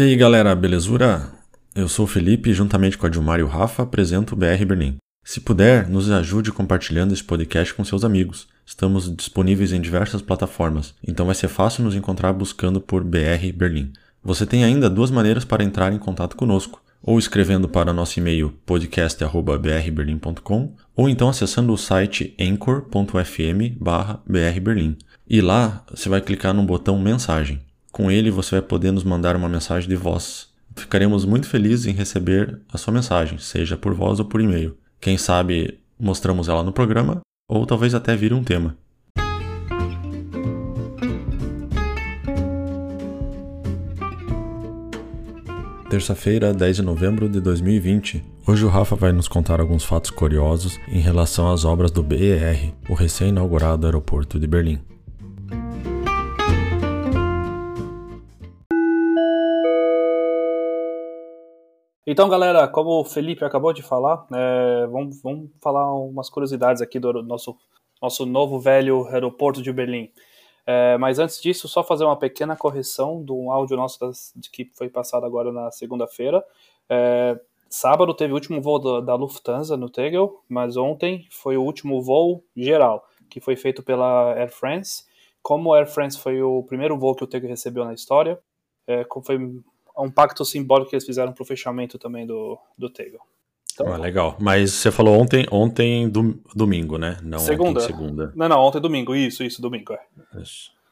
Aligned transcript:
E 0.00 0.02
aí 0.02 0.16
galera, 0.16 0.56
belezura? 0.56 1.30
Eu 1.74 1.86
sou 1.86 2.06
o 2.06 2.08
Felipe 2.08 2.48
e 2.48 2.54
juntamente 2.54 2.96
com 2.96 3.04
a 3.04 3.08
Dilmar 3.10 3.38
e 3.38 3.42
o 3.42 3.46
Rafa 3.46 3.82
apresento 3.82 4.32
o 4.32 4.36
BR 4.36 4.64
Berlim. 4.66 4.96
Se 5.22 5.42
puder, 5.42 5.90
nos 5.90 6.10
ajude 6.10 6.50
compartilhando 6.50 7.12
esse 7.12 7.22
podcast 7.22 7.74
com 7.74 7.84
seus 7.84 8.02
amigos. 8.02 8.48
Estamos 8.64 9.14
disponíveis 9.14 9.74
em 9.74 9.80
diversas 9.80 10.22
plataformas, 10.22 10.94
então 11.06 11.26
vai 11.26 11.34
ser 11.34 11.48
fácil 11.48 11.84
nos 11.84 11.94
encontrar 11.94 12.32
buscando 12.32 12.80
por 12.80 13.04
BR 13.04 13.52
Berlim. 13.54 13.92
Você 14.24 14.46
tem 14.46 14.64
ainda 14.64 14.88
duas 14.88 15.10
maneiras 15.10 15.44
para 15.44 15.62
entrar 15.62 15.92
em 15.92 15.98
contato 15.98 16.34
conosco, 16.34 16.82
ou 17.02 17.18
escrevendo 17.18 17.68
para 17.68 17.92
nosso 17.92 18.18
e-mail 18.18 18.54
podcast@brberlin.com, 18.64 20.76
ou 20.96 21.10
então 21.10 21.28
acessando 21.28 21.74
o 21.74 21.76
site 21.76 22.34
anchor.fm/brberlin. 22.40 24.96
E 25.28 25.42
lá 25.42 25.84
você 25.94 26.08
vai 26.08 26.22
clicar 26.22 26.54
no 26.54 26.62
botão 26.62 26.98
mensagem. 26.98 27.60
Com 27.92 28.08
ele 28.10 28.30
você 28.30 28.52
vai 28.52 28.62
poder 28.62 28.92
nos 28.92 29.02
mandar 29.02 29.34
uma 29.34 29.48
mensagem 29.48 29.88
de 29.88 29.96
voz. 29.96 30.48
Ficaremos 30.76 31.24
muito 31.24 31.48
felizes 31.48 31.86
em 31.86 31.92
receber 31.92 32.60
a 32.72 32.78
sua 32.78 32.94
mensagem, 32.94 33.38
seja 33.38 33.76
por 33.76 33.92
voz 33.94 34.20
ou 34.20 34.24
por 34.24 34.40
e-mail. 34.40 34.76
Quem 35.00 35.18
sabe 35.18 35.80
mostramos 35.98 36.48
ela 36.48 36.62
no 36.62 36.72
programa 36.72 37.20
ou 37.48 37.66
talvez 37.66 37.94
até 37.94 38.14
vire 38.14 38.32
um 38.32 38.44
tema. 38.44 38.76
Terça-feira, 45.90 46.54
10 46.54 46.76
de 46.76 46.82
novembro 46.82 47.28
de 47.28 47.40
2020. 47.40 48.24
Hoje 48.46 48.64
o 48.64 48.68
Rafa 48.68 48.94
vai 48.94 49.10
nos 49.10 49.26
contar 49.26 49.60
alguns 49.60 49.82
fatos 49.82 50.12
curiosos 50.12 50.78
em 50.86 51.00
relação 51.00 51.50
às 51.50 51.64
obras 51.64 51.90
do 51.90 52.00
BER, 52.00 52.72
o 52.88 52.94
recém-inaugurado 52.94 53.88
aeroporto 53.88 54.38
de 54.38 54.46
Berlim. 54.46 54.78
Então, 62.12 62.28
galera, 62.28 62.66
como 62.66 62.90
o 62.98 63.04
Felipe 63.04 63.44
acabou 63.44 63.72
de 63.72 63.84
falar, 63.84 64.26
é, 64.34 64.84
vamos, 64.88 65.22
vamos 65.22 65.48
falar 65.60 65.94
umas 65.94 66.28
curiosidades 66.28 66.82
aqui 66.82 66.98
do 66.98 67.22
nosso, 67.22 67.56
nosso 68.02 68.26
novo 68.26 68.58
velho 68.58 69.06
aeroporto 69.06 69.62
de 69.62 69.72
Berlim. 69.72 70.10
É, 70.66 70.98
mas 70.98 71.20
antes 71.20 71.40
disso, 71.40 71.68
só 71.68 71.84
fazer 71.84 72.02
uma 72.04 72.18
pequena 72.18 72.56
correção 72.56 73.22
do 73.22 73.48
áudio 73.52 73.76
nosso 73.76 74.00
das, 74.00 74.34
que 74.52 74.68
foi 74.76 74.88
passado 74.88 75.24
agora 75.24 75.52
na 75.52 75.70
segunda-feira. 75.70 76.44
É, 76.88 77.38
sábado 77.68 78.12
teve 78.12 78.32
o 78.32 78.34
último 78.34 78.60
voo 78.60 78.80
da, 78.80 79.00
da 79.00 79.14
Lufthansa 79.14 79.76
no 79.76 79.88
Tegel, 79.88 80.42
mas 80.48 80.76
ontem 80.76 81.28
foi 81.30 81.56
o 81.56 81.62
último 81.62 82.02
voo 82.02 82.42
geral, 82.56 83.04
que 83.28 83.40
foi 83.40 83.54
feito 83.54 83.84
pela 83.84 84.34
Air 84.34 84.50
France. 84.50 85.04
Como 85.40 85.72
a 85.72 85.78
Air 85.78 85.86
France 85.86 86.18
foi 86.18 86.42
o 86.42 86.64
primeiro 86.64 86.98
voo 86.98 87.14
que 87.14 87.22
o 87.22 87.28
Tegel 87.28 87.50
recebeu 87.50 87.84
na 87.84 87.94
história, 87.94 88.36
é, 88.84 89.06
foi 89.22 89.38
um 90.00 90.10
pacto 90.10 90.44
simbólico 90.44 90.90
que 90.90 90.96
eles 90.96 91.06
fizeram 91.06 91.32
para 91.32 91.42
o 91.42 91.46
fechamento 91.46 91.98
também 91.98 92.26
do, 92.26 92.58
do 92.76 92.90
Tegel. 92.90 93.20
Então, 93.72 93.92
ah, 93.92 93.96
legal. 93.96 94.36
Mas 94.38 94.72
você 94.72 94.90
falou 94.90 95.18
ontem, 95.18 95.46
ontem 95.50 96.08
do, 96.08 96.38
domingo, 96.54 96.98
né? 96.98 97.18
Não 97.22 97.38
segunda. 97.38 97.80
segunda. 97.80 98.32
Não, 98.34 98.48
não, 98.48 98.60
ontem 98.60 98.80
domingo. 98.80 99.14
Isso, 99.14 99.42
isso, 99.42 99.62
domingo, 99.62 99.92
é. 99.92 100.00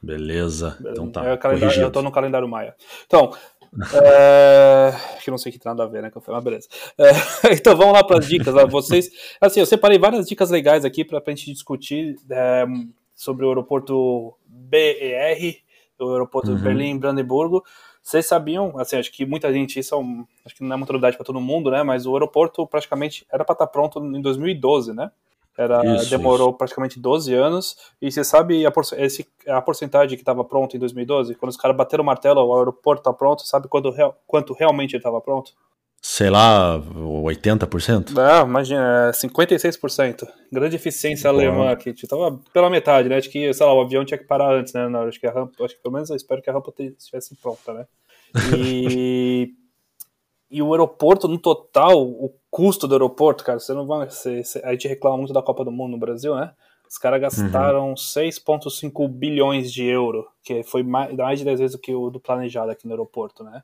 Beleza. 0.01 0.77
Beleza. 0.79 0.91
Então 0.91 1.11
tá. 1.11 1.25
É 1.25 1.83
eu 1.83 1.91
tô 1.91 2.01
no 2.01 2.11
calendário 2.11 2.47
Maia. 2.47 2.73
Então, 3.05 3.31
é... 3.93 4.91
que 5.23 5.29
não 5.29 5.37
sei 5.37 5.51
que 5.51 5.59
tem 5.59 5.69
nada 5.69 5.83
a 5.83 5.87
ver, 5.87 6.01
né? 6.01 6.11
Mas 6.27 6.43
beleza. 6.43 6.67
É... 6.97 7.53
então 7.53 7.75
vamos 7.75 7.93
lá 7.93 8.03
para 8.03 8.19
as 8.19 8.27
dicas. 8.27 8.53
Vocês, 8.69 9.09
assim, 9.39 9.59
eu 9.59 9.65
separei 9.65 9.99
várias 9.99 10.27
dicas 10.27 10.49
legais 10.49 10.85
aqui 10.85 11.03
para 11.03 11.21
a 11.25 11.29
gente 11.29 11.51
discutir 11.51 12.15
é, 12.29 12.65
sobre 13.13 13.45
o 13.45 13.49
aeroporto 13.49 14.33
BER, 14.47 15.57
o 15.99 16.11
aeroporto 16.11 16.49
uhum. 16.49 16.57
de 16.57 16.63
Berlim 16.63 16.97
Brandeburgo. 16.97 17.63
Vocês 18.09 18.25
sabiam, 18.25 18.73
assim, 18.79 18.97
acho 18.97 19.11
que 19.11 19.23
muita 19.23 19.53
gente, 19.53 19.79
isso 19.79 19.93
é 19.93 19.97
um, 19.99 20.25
acho 20.43 20.55
que 20.55 20.63
não 20.63 20.73
é 20.73 20.77
muita 20.77 20.91
novidade 20.91 21.15
para 21.15 21.23
todo 21.23 21.39
mundo, 21.39 21.69
né? 21.69 21.83
Mas 21.83 22.07
o 22.07 22.15
aeroporto 22.15 22.65
praticamente 22.65 23.23
era 23.31 23.45
para 23.45 23.53
estar 23.53 23.67
tá 23.67 23.71
pronto 23.71 24.03
em 24.03 24.19
2012, 24.19 24.93
né? 24.93 25.11
Era, 25.55 25.85
isso, 25.95 26.09
demorou 26.09 26.49
isso. 26.49 26.57
praticamente 26.57 26.99
12 26.99 27.31
anos. 27.35 27.77
E 28.01 28.11
você 28.11 28.23
sabe 28.23 28.65
a, 28.65 28.71
por, 28.71 28.83
esse, 28.97 29.27
a 29.47 29.61
porcentagem 29.61 30.17
que 30.17 30.23
estava 30.23 30.43
pronto 30.43 30.75
em 30.75 30.79
2012? 30.79 31.35
Quando 31.35 31.51
os 31.51 31.57
caras 31.57 31.77
bateram 31.77 32.01
o 32.01 32.05
martelo, 32.05 32.43
o 32.43 32.57
aeroporto 32.57 33.01
está 33.01 33.13
pronto, 33.13 33.45
sabe 33.45 33.67
quando, 33.67 33.93
quanto 34.25 34.53
realmente 34.53 34.93
ele 34.93 35.01
estava 35.01 35.21
pronto? 35.21 35.53
Sei 36.01 36.29
lá, 36.29 36.79
80%? 36.79 38.11
Não, 38.11 38.47
imagina, 38.47 39.11
56%. 39.13 40.23
É 40.23 40.27
Grande 40.51 40.75
eficiência 40.75 41.29
alemã 41.29 41.71
aqui. 41.71 41.93
Tava 42.07 42.39
pela 42.53 42.69
metade, 42.69 43.09
né? 43.09 43.17
Acho 43.17 43.29
que, 43.29 43.53
sei 43.53 43.65
lá, 43.65 43.73
o 43.73 43.81
avião 43.81 44.05
tinha 44.05 44.17
que 44.17 44.23
parar 44.23 44.53
antes, 44.53 44.73
né? 44.73 44.87
Não, 44.87 45.01
acho 45.03 45.19
que 45.19 45.27
a 45.27 45.31
rampa, 45.31 45.63
acho 45.63 45.75
que 45.75 45.81
pelo 45.81 45.93
menos 45.93 46.09
eu 46.09 46.15
espero 46.15 46.41
que 46.41 46.49
a 46.49 46.53
rampa 46.53 46.73
estivesse 46.79 47.35
pronta, 47.35 47.73
né? 47.73 47.85
E, 48.55 49.53
e 50.49 50.61
o 50.61 50.71
aeroporto, 50.71 51.27
no 51.27 51.37
total, 51.37 52.01
o 52.01 52.33
custo 52.49 52.87
do 52.87 52.95
aeroporto, 52.95 53.43
cara, 53.43 53.59
você 53.59 53.73
não 53.73 53.85
vai. 53.85 54.09
Você, 54.09 54.43
você, 54.43 54.61
a 54.63 54.71
gente 54.71 54.87
reclama 54.87 55.17
muito 55.17 55.33
da 55.33 55.43
Copa 55.43 55.65
do 55.65 55.71
Mundo 55.71 55.91
no 55.91 55.99
Brasil, 55.99 56.35
né? 56.35 56.53
Os 56.89 56.97
caras 56.97 57.21
gastaram 57.21 57.89
uhum. 57.89 57.93
6,5 57.93 59.07
bilhões 59.07 59.71
de 59.71 59.85
euro, 59.85 60.27
que 60.43 60.63
foi 60.63 60.81
mais, 60.81 61.13
mais 61.15 61.37
de 61.37 61.45
10 61.45 61.59
vezes 61.59 61.75
do 61.75 61.81
que 61.81 61.93
o 61.93 62.09
do 62.09 62.19
planejado 62.19 62.71
aqui 62.71 62.87
no 62.87 62.93
aeroporto, 62.93 63.43
né? 63.43 63.61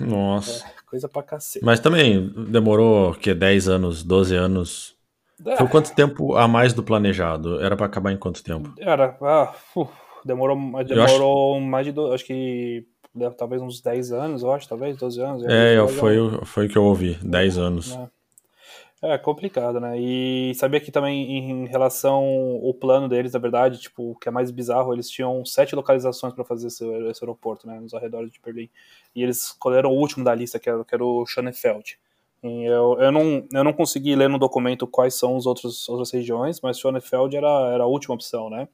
Nossa. 0.00 0.66
É, 0.66 0.70
coisa 0.86 1.08
pra 1.08 1.22
cacete. 1.22 1.64
Mas 1.64 1.80
também 1.80 2.32
demorou, 2.48 3.14
que 3.14 3.34
10 3.34 3.68
anos, 3.68 4.02
12 4.02 4.34
anos. 4.34 4.94
É. 5.44 5.56
Foi 5.56 5.68
quanto 5.68 5.94
tempo 5.94 6.36
a 6.36 6.46
mais 6.46 6.72
do 6.72 6.82
planejado? 6.82 7.60
Era 7.60 7.76
para 7.76 7.86
acabar 7.86 8.12
em 8.12 8.16
quanto 8.16 8.42
tempo? 8.42 8.72
Era, 8.78 9.16
ah, 9.20 9.52
uh, 9.76 9.88
demorou, 10.24 10.56
demorou 10.84 11.56
acho... 11.56 11.64
mais 11.64 11.86
de, 11.86 11.92
do, 11.92 12.12
acho 12.12 12.24
que 12.24 12.86
talvez 13.36 13.60
uns 13.60 13.80
10 13.80 14.12
anos, 14.12 14.42
eu 14.42 14.52
acho, 14.52 14.68
talvez 14.68 14.96
12 14.96 15.20
anos. 15.20 15.44
É, 15.46 15.76
eu, 15.76 15.88
foi, 15.88 16.16
foi 16.44 16.66
o 16.66 16.68
que 16.68 16.78
eu 16.78 16.84
ouvi, 16.84 17.18
10 17.22 17.58
anos. 17.58 17.96
É. 17.96 18.21
É 19.04 19.18
complicado, 19.18 19.80
né? 19.80 19.98
E 20.00 20.54
sabia 20.54 20.80
que 20.80 20.92
também 20.92 21.36
em 21.36 21.66
relação 21.66 22.22
ao 22.64 22.72
plano 22.72 23.08
deles, 23.08 23.32
na 23.32 23.40
verdade, 23.40 23.80
tipo, 23.80 24.12
o 24.12 24.14
que 24.14 24.28
é 24.28 24.30
mais 24.30 24.52
bizarro, 24.52 24.92
eles 24.92 25.10
tinham 25.10 25.44
sete 25.44 25.74
localizações 25.74 26.32
para 26.32 26.44
fazer 26.44 26.68
esse, 26.68 26.84
esse, 27.10 27.24
aeroporto, 27.24 27.66
né, 27.66 27.80
nos 27.80 27.94
arredores 27.94 28.30
de 28.30 28.40
Berlim. 28.40 28.70
E 29.12 29.24
eles 29.24 29.46
escolheram 29.46 29.90
o 29.90 29.98
último 29.98 30.24
da 30.24 30.32
lista, 30.32 30.56
que 30.60 30.70
era, 30.70 30.84
que 30.84 30.94
era 30.94 31.04
o 31.04 31.26
Schönefeld. 31.26 31.98
E 32.44 32.64
eu, 32.64 32.96
eu, 33.00 33.10
não, 33.10 33.44
eu 33.52 33.64
não 33.64 33.72
consegui 33.72 34.14
ler 34.14 34.28
no 34.28 34.38
documento 34.38 34.86
quais 34.86 35.14
são 35.16 35.36
as 35.36 35.46
outras 35.46 36.12
regiões, 36.12 36.60
mas 36.60 36.78
Schönefeld 36.78 37.36
era, 37.36 37.72
era 37.72 37.82
a 37.82 37.88
última 37.88 38.14
opção, 38.14 38.48
né? 38.48 38.68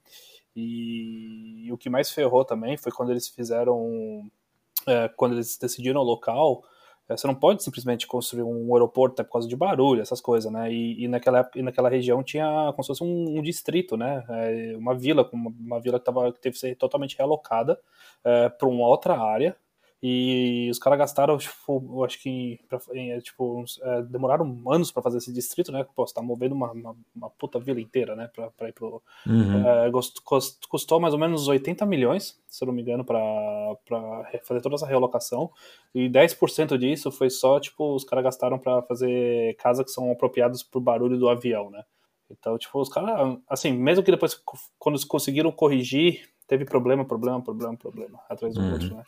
E, 0.55 1.67
e 1.67 1.73
o 1.73 1.79
que 1.79 1.89
mais 1.89 2.11
ferrou 2.11 2.45
também 2.45 2.77
foi 2.77 2.93
quando 2.93 3.11
eles 3.13 3.29
fizeram, 3.29 4.31
é, 4.87 5.09
quando 5.09 5.37
eles 5.37 5.57
decidiram 5.57 6.03
o 6.03 6.05
local, 6.05 6.65
você 7.17 7.27
não 7.27 7.35
pode 7.35 7.63
simplesmente 7.63 8.07
construir 8.07 8.43
um 8.43 8.75
aeroporto 8.75 9.21
né, 9.21 9.25
por 9.25 9.33
causa 9.33 9.49
de 9.49 9.57
barulho, 9.57 10.03
essas 10.03 10.21
coisas, 10.21 10.53
né? 10.53 10.71
E, 10.71 11.05
e 11.05 11.09
naquela 11.09 11.39
época, 11.39 11.59
e 11.59 11.63
naquela 11.63 11.89
região 11.89 12.23
tinha 12.23 12.47
como 12.73 12.83
se 12.83 12.89
fosse 12.89 13.03
um, 13.03 13.39
um 13.39 13.43
distrito, 13.43 13.97
né? 13.97 14.25
É, 14.29 14.77
uma 14.77 14.95
vila, 14.95 15.29
uma, 15.33 15.51
uma 15.59 15.81
vila 15.81 15.99
que, 15.99 16.05
tava, 16.05 16.33
que 16.33 16.41
teve 16.41 16.55
que 16.55 16.61
ser 16.61 16.75
totalmente 16.77 17.17
realocada 17.17 17.79
é, 18.25 18.49
para 18.49 18.69
uma 18.69 18.87
outra 18.87 19.19
área 19.19 19.57
e 20.01 20.69
os 20.71 20.79
caras 20.79 20.99
gastaram, 20.99 21.37
tipo, 21.39 21.85
eu 21.93 22.05
acho 22.05 22.23
que, 22.23 22.61
pra, 22.69 22.79
é, 22.95 23.21
tipo, 23.21 23.65
é, 23.83 24.03
demoraram 24.03 24.57
anos 24.71 24.93
para 24.93 25.03
fazer 25.03 25.19
esse 25.19 25.33
distrito, 25.33 25.73
né? 25.73 25.85
Pô, 25.95 26.07
você 26.07 26.15
tá 26.15 26.23
movendo 26.23 26.53
uma, 26.53 26.71
uma, 26.71 26.97
uma 27.15 27.31
puta 27.31 27.59
vila 27.59 27.81
inteira, 27.81 28.15
né? 28.15 28.31
Pra, 28.33 28.49
pra 28.51 28.69
ir 28.69 28.73
pro. 28.73 29.03
Uhum. 29.27 29.67
É, 29.67 29.91
custou 30.69 31.01
mais 31.01 31.15
ou 31.15 31.19
menos 31.19 31.49
80 31.49 31.85
milhões, 31.85 32.41
se 32.47 32.63
eu 32.63 32.67
não 32.67 32.73
me 32.73 32.83
engano, 32.83 33.05
para 33.05 33.77
fazer 34.45 34.61
toda 34.61 34.77
essa 34.77 34.87
realocação. 34.87 35.51
E 35.93 36.09
10% 36.09 36.79
disso 36.79 37.11
foi 37.11 37.29
só, 37.29 37.59
tipo, 37.59 37.97
os 37.97 38.05
caras 38.05 38.25
gastaram 38.25 38.59
para 38.59 38.83
fazer 38.83 39.57
casas 39.57 39.85
que 39.85 39.91
são 39.91 40.13
apropriadas 40.13 40.63
pro 40.63 40.81
barulho 40.81 41.19
do 41.19 41.29
avião, 41.29 41.71
né? 41.71 41.83
Então, 42.31 42.57
tipo, 42.57 42.81
os 42.81 42.89
caras, 42.89 43.37
assim, 43.49 43.73
mesmo 43.73 44.05
que 44.05 44.13
depois, 44.13 44.41
quando 44.79 44.95
eles 44.95 45.05
conseguiram 45.05 45.51
corrigir, 45.51 46.29
teve 46.47 46.65
problema, 46.65 47.05
problema, 47.05 47.43
problema, 47.43 47.77
problema, 47.77 48.21
atrás 48.29 48.55
do 48.55 48.61
uhum. 48.61 48.73
outro, 48.73 48.95
né? 48.95 49.03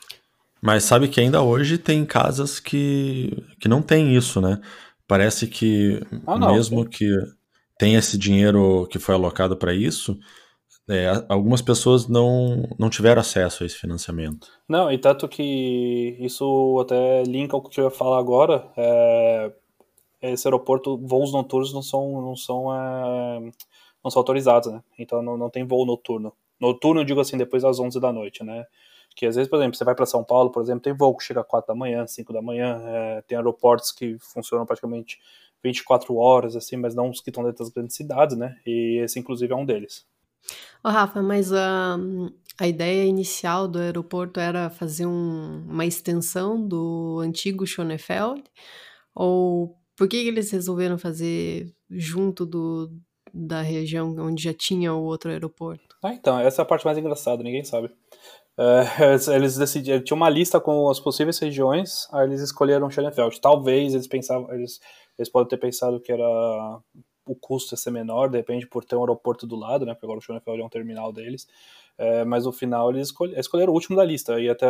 Mas 0.61 0.85
sabe 0.85 1.09
que 1.09 1.21
ainda 1.21 1.43
hoje 1.43 1.79
tem 1.79 2.05
casas 2.05 2.61
que, 2.61 3.45
que 3.59 3.69
não 3.69 3.81
tem 3.81 4.15
isso, 4.15 4.41
né? 4.41 4.61
Parece 5.07 5.47
que 5.47 6.01
ah, 6.27 6.39
não, 6.39 6.55
mesmo 6.55 6.85
que 6.85 7.09
tenha 7.79 7.99
esse 7.99 8.19
dinheiro 8.19 8.87
que 8.91 8.99
foi 8.99 9.15
alocado 9.15 9.57
para 9.57 9.73
isso, 9.73 10.19
é, 10.89 11.25
algumas 11.29 11.63
pessoas 11.63 12.09
não, 12.09 12.69
não 12.79 12.91
tiveram 12.91 13.21
acesso 13.21 13.63
a 13.63 13.67
esse 13.67 13.77
financiamento. 13.77 14.49
Não, 14.69 14.91
e 14.91 14.99
tanto 14.99 15.29
que 15.29 16.17
isso 16.19 16.79
até 16.81 17.23
linka 17.23 17.57
o 17.57 17.63
que 17.63 17.81
eu 17.81 17.85
ia 17.85 17.91
falar 17.91 18.19
agora. 18.19 18.69
É, 18.77 19.53
esse 20.21 20.47
aeroporto, 20.47 20.99
voos 20.99 21.33
noturnos 21.33 21.73
não 21.73 21.81
são, 21.81 22.21
não 22.21 22.37
são, 22.37 22.75
é, 22.75 23.41
não 24.05 24.11
são 24.11 24.21
autorizados, 24.21 24.73
né? 24.73 24.83
Então 24.99 25.23
não, 25.23 25.37
não 25.37 25.49
tem 25.49 25.65
voo 25.65 25.87
noturno. 25.87 26.33
Noturno, 26.61 27.05
digo 27.05 27.21
assim, 27.21 27.39
depois 27.39 27.63
das 27.63 27.79
11 27.79 27.99
da 28.01 28.13
noite, 28.13 28.45
né? 28.45 28.67
Que 29.15 29.27
às 29.27 29.37
vezes, 29.37 29.51
por 29.51 29.57
exemplo, 29.57 29.77
você 29.77 29.85
vai 29.85 29.95
para 29.95 30.07
São 30.07 30.25
Paulo, 30.25 30.51
por 30.51 30.63
exemplo, 30.63 30.81
tem 30.81 30.93
voo 30.93 31.17
que 31.17 31.25
chega 31.25 31.41
às 31.41 31.47
4 31.47 31.69
da 31.69 31.79
manhã, 31.79 32.07
5 32.07 32.33
da 32.33 32.41
manhã, 32.41 32.81
é, 32.87 33.23
tem 33.23 33.37
aeroportos 33.37 33.93
que 33.93 34.17
funcionam 34.19 34.65
praticamente 34.65 35.19
24 35.63 36.17
horas, 36.17 36.57
assim, 36.57 36.77
mas 36.77 36.95
não 36.95 37.11
os 37.11 37.21
que 37.21 37.31
estão 37.31 37.45
dentro 37.45 37.65
das 37.65 37.73
grandes 37.73 37.97
cidades, 37.97 38.37
né? 38.37 38.57
E 38.67 39.01
esse, 39.03 39.19
inclusive, 39.19 39.53
é 39.53 39.57
um 39.57 39.67
deles. 39.67 40.07
Ô, 40.83 40.89
Rafa, 40.89 41.21
mas 41.21 41.53
uh, 41.53 42.33
a 42.59 42.67
ideia 42.67 43.05
inicial 43.05 43.69
do 43.69 43.79
aeroporto 43.79 44.41
era 44.41 44.71
fazer 44.71 45.07
um, 45.07 45.67
uma 45.69 45.85
extensão 45.85 46.67
do 46.67 47.21
antigo 47.21 47.67
Schonefeld? 47.67 48.43
Ou 49.15 49.77
por 49.97 50.09
que 50.09 50.17
eles 50.17 50.51
resolveram 50.51 50.97
fazer 50.97 51.75
junto 51.91 52.47
do, 52.47 52.91
da 53.35 53.61
região 53.61 54.15
onde 54.19 54.43
já 54.43 54.55
tinha 54.55 54.95
o 54.95 55.03
outro 55.03 55.31
aeroporto? 55.31 55.97
Ah, 56.03 56.15
então, 56.15 56.39
essa 56.39 56.63
é 56.63 56.65
a 56.65 56.67
parte 56.67 56.87
mais 56.87 56.97
engraçada, 56.97 57.43
ninguém 57.43 57.65
sabe. 57.65 57.91
É, 58.59 58.85
eles 59.35 59.57
decidiram, 59.57 60.03
tinha 60.03 60.17
uma 60.17 60.29
lista 60.29 60.61
com 60.61 60.89
as 60.91 61.01
possíveis 61.01 61.39
regiões, 61.39 62.09
aí 62.13 62.27
eles 62.27 62.41
escolheram 62.41 62.91
Schönefeld. 62.91 63.41
Talvez 63.41 63.95
eles 63.95 64.07
pensavam, 64.07 64.53
eles, 64.53 64.81
eles 65.19 65.29
podem 65.29 65.49
ter 65.49 65.59
pensado 65.59 66.01
que 66.01 66.13
era 66.13 66.81
o 67.27 67.35
custo 67.35 67.75
ia 67.75 67.79
ser 67.79 67.91
menor, 67.91 68.29
depende 68.29 68.67
por 68.67 68.85
ter 68.85 68.97
um 68.97 69.01
aeroporto 69.01 69.47
do 69.47 69.57
lado, 69.57 69.87
né? 69.87 69.95
Porque 69.95 70.07
agora 70.07 70.19
o 70.19 70.23
Schönefeld 70.23 70.61
é 70.61 70.65
um 70.65 70.69
terminal 70.69 71.13
deles. 71.13 71.47
É, 71.97 72.25
mas 72.25 72.47
no 72.47 72.53
final 72.53 72.91
eles 72.91 73.13
escolheram 73.37 73.73
o 73.73 73.75
último 73.75 73.97
da 73.97 74.05
lista, 74.05 74.41
e 74.41 74.49
até, 74.49 74.67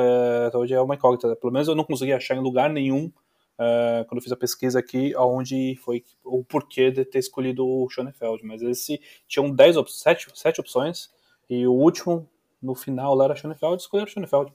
até, 0.46 0.58
hoje 0.58 0.74
é 0.74 0.80
uma 0.80 0.96
incógnita. 0.96 1.34
Pelo 1.36 1.52
menos 1.52 1.68
eu 1.68 1.76
não 1.76 1.84
consegui 1.84 2.12
achar 2.12 2.36
em 2.36 2.40
lugar 2.40 2.68
nenhum, 2.68 3.10
é, 3.58 4.04
quando 4.08 4.18
eu 4.18 4.22
fiz 4.22 4.32
a 4.32 4.36
pesquisa 4.36 4.78
aqui, 4.80 5.14
onde 5.16 5.76
foi 5.76 6.02
o 6.24 6.44
porquê 6.44 6.90
de 6.90 7.04
ter 7.04 7.20
escolhido 7.20 7.64
o 7.66 7.88
Schönefeld. 7.88 8.44
Mas 8.44 8.62
esse 8.62 9.00
tinham 9.28 9.50
10 9.50 9.76
sete, 9.88 10.26
sete 10.34 10.60
opções, 10.60 11.08
e 11.48 11.66
o 11.66 11.72
último, 11.72 12.28
no 12.62 12.74
final, 12.74 13.14
lá 13.14 13.24
era 13.24 13.36
Schönefeld, 13.36 13.80
escolheram 13.80 14.10
Schönefeld. 14.10 14.52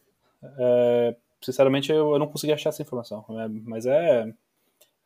É, 0.57 1.15
sinceramente, 1.41 1.91
eu, 1.91 2.11
eu, 2.11 2.19
não 2.19 2.27
consegui 2.27 2.53
achar 2.53 2.69
essa 2.69 2.81
informação, 2.81 3.25
né? 3.29 3.49
mas 3.65 3.85
é, 3.85 4.31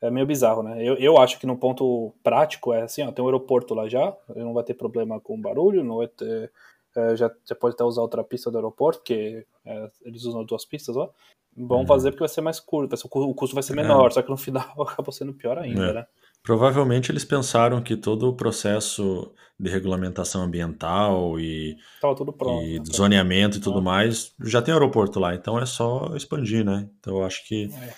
é 0.01 0.12
meio 0.12 0.25
bizarro, 0.25 0.63
né? 0.63 0.84
Eu, 0.84 0.96
eu 0.96 1.18
acho 1.18 1.40
que 1.40 1.48
no 1.48 1.57
ponto 1.57 2.13
prático 2.24 2.74
é 2.74 2.81
assim, 2.81 3.04
ó, 3.04 3.12
tem 3.12 3.24
um 3.24 3.28
aeroporto 3.28 3.74
lá 3.74 3.88
já, 3.88 4.16
não 4.36 4.54
vai 4.54 4.63
ter 4.63 4.74
problema 4.74 5.19
com 5.19 5.40
barulho, 5.40 5.84
não 5.84 5.98
vai 5.98 6.07
ter 6.07 6.51
é, 6.96 7.16
já, 7.16 7.31
já 7.46 7.56
pode 7.56 7.75
até 7.75 7.84
usar 7.84 8.01
outra 8.01 8.24
pista 8.24 8.50
do 8.50 8.57
aeroporto, 8.57 9.00
porque 9.00 9.46
é, 9.66 9.92
eles 10.04 10.24
usam 10.25 10.44
duas 10.44 10.66
pistas 10.66 10.96
lá. 10.96 11.10
Vão 11.56 11.80
uhum. 11.80 11.88
fazer 11.88 12.12
porque 12.12 12.22
vai 12.22 12.30
ser 12.30 12.42
mais 12.42 12.60
curto, 12.60 12.96
o 13.12 13.34
custo 13.34 13.54
vai 13.54 13.63
ser 13.63 13.75
menor, 13.75 14.07
é. 14.07 14.12
só 14.12 14.22
que 14.22 14.30
no 14.30 14.38
final 14.38 14.69
acabou 14.81 15.12
sendo 15.12 15.34
pior 15.34 15.57
ainda, 15.57 15.88
é. 15.88 15.94
né? 15.94 16.07
Provavelmente 16.44 17.12
eles 17.12 17.25
pensaram 17.25 17.81
que 17.81 17.95
todo 17.95 18.27
o 18.27 18.36
processo 18.36 19.33
de 19.59 19.69
regulamentação 19.69 20.41
ambiental 20.41 21.38
e, 21.39 21.75
pronto, 22.00 22.63
e 22.63 22.80
né? 22.80 22.86
zoneamento 22.86 23.57
e 23.57 23.62
tudo 23.62 23.81
mais 23.81 24.33
já 24.45 24.62
tem 24.62 24.74
aeroporto 24.74 25.19
lá, 25.19 25.36
então 25.36 25.59
é 25.59 25.65
só 25.65 26.15
expandir, 26.15 26.63
né? 26.63 26.89
Então 27.00 27.18
eu 27.18 27.25
acho 27.25 27.45
que 27.45 27.69
é. 27.74 27.94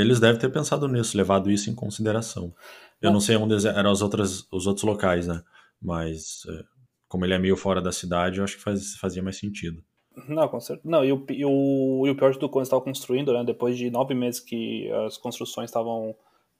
eles 0.00 0.18
devem 0.18 0.40
ter 0.40 0.50
pensado 0.50 0.88
nisso, 0.88 1.16
levado 1.16 1.50
isso 1.50 1.70
em 1.70 1.74
consideração. 1.74 2.52
Eu 3.00 3.08
não, 3.08 3.14
não 3.14 3.20
sei 3.20 3.36
onde 3.36 3.66
eram 3.66 3.92
os, 3.92 4.02
outras, 4.02 4.46
os 4.50 4.66
outros 4.66 4.84
locais, 4.84 5.28
né? 5.28 5.40
Mas 5.80 6.42
é, 6.48 6.64
como 7.06 7.24
ele 7.24 7.34
é 7.34 7.38
meio 7.38 7.56
fora 7.56 7.80
da 7.80 7.92
cidade, 7.92 8.38
eu 8.38 8.44
acho 8.44 8.56
que 8.56 8.62
faz, 8.62 8.96
fazia 8.96 9.22
mais 9.22 9.36
sentido. 9.36 9.84
Não, 10.28 10.48
com 10.48 10.58
certeza. 10.58 10.88
Não, 10.88 11.04
e 11.04 11.12
o, 11.12 11.24
e 11.30 11.44
o, 11.44 12.06
e 12.06 12.10
o 12.10 12.16
pior 12.16 12.32
de 12.32 12.38
tudo, 12.38 12.50
quando 12.50 12.64
estava 12.64 12.82
construindo, 12.82 13.32
né, 13.32 13.44
depois 13.44 13.76
de 13.76 13.90
nove 13.90 14.14
meses 14.14 14.40
que 14.40 14.90
as 15.06 15.16
construções 15.16 15.70
estavam 15.70 16.14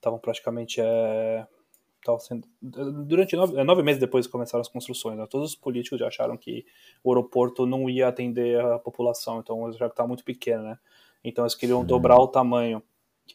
estavam 0.05 0.19
praticamente 0.19 0.79
é, 0.79 1.47
sendo, 2.19 2.47
durante 2.61 3.35
nove, 3.35 3.59
é, 3.59 3.63
nove, 3.63 3.81
meses 3.81 3.99
depois 3.99 4.27
que 4.27 4.31
começaram 4.31 4.61
as 4.61 4.67
construções, 4.67 5.17
né, 5.17 5.25
todos 5.27 5.49
os 5.51 5.55
políticos 5.55 5.99
já 5.99 6.07
acharam 6.07 6.37
que 6.37 6.65
o 7.03 7.11
aeroporto 7.11 7.65
não 7.65 7.89
ia 7.89 8.07
atender 8.07 8.59
a 8.59 8.77
população, 8.77 9.39
então 9.39 9.71
já 9.73 9.87
está 9.87 10.05
muito 10.05 10.23
pequeno, 10.23 10.63
né? 10.63 10.79
Então 11.23 11.43
eles 11.43 11.55
queriam 11.55 11.81
hum. 11.81 11.85
dobrar 11.85 12.17
o 12.19 12.27
tamanho. 12.27 12.83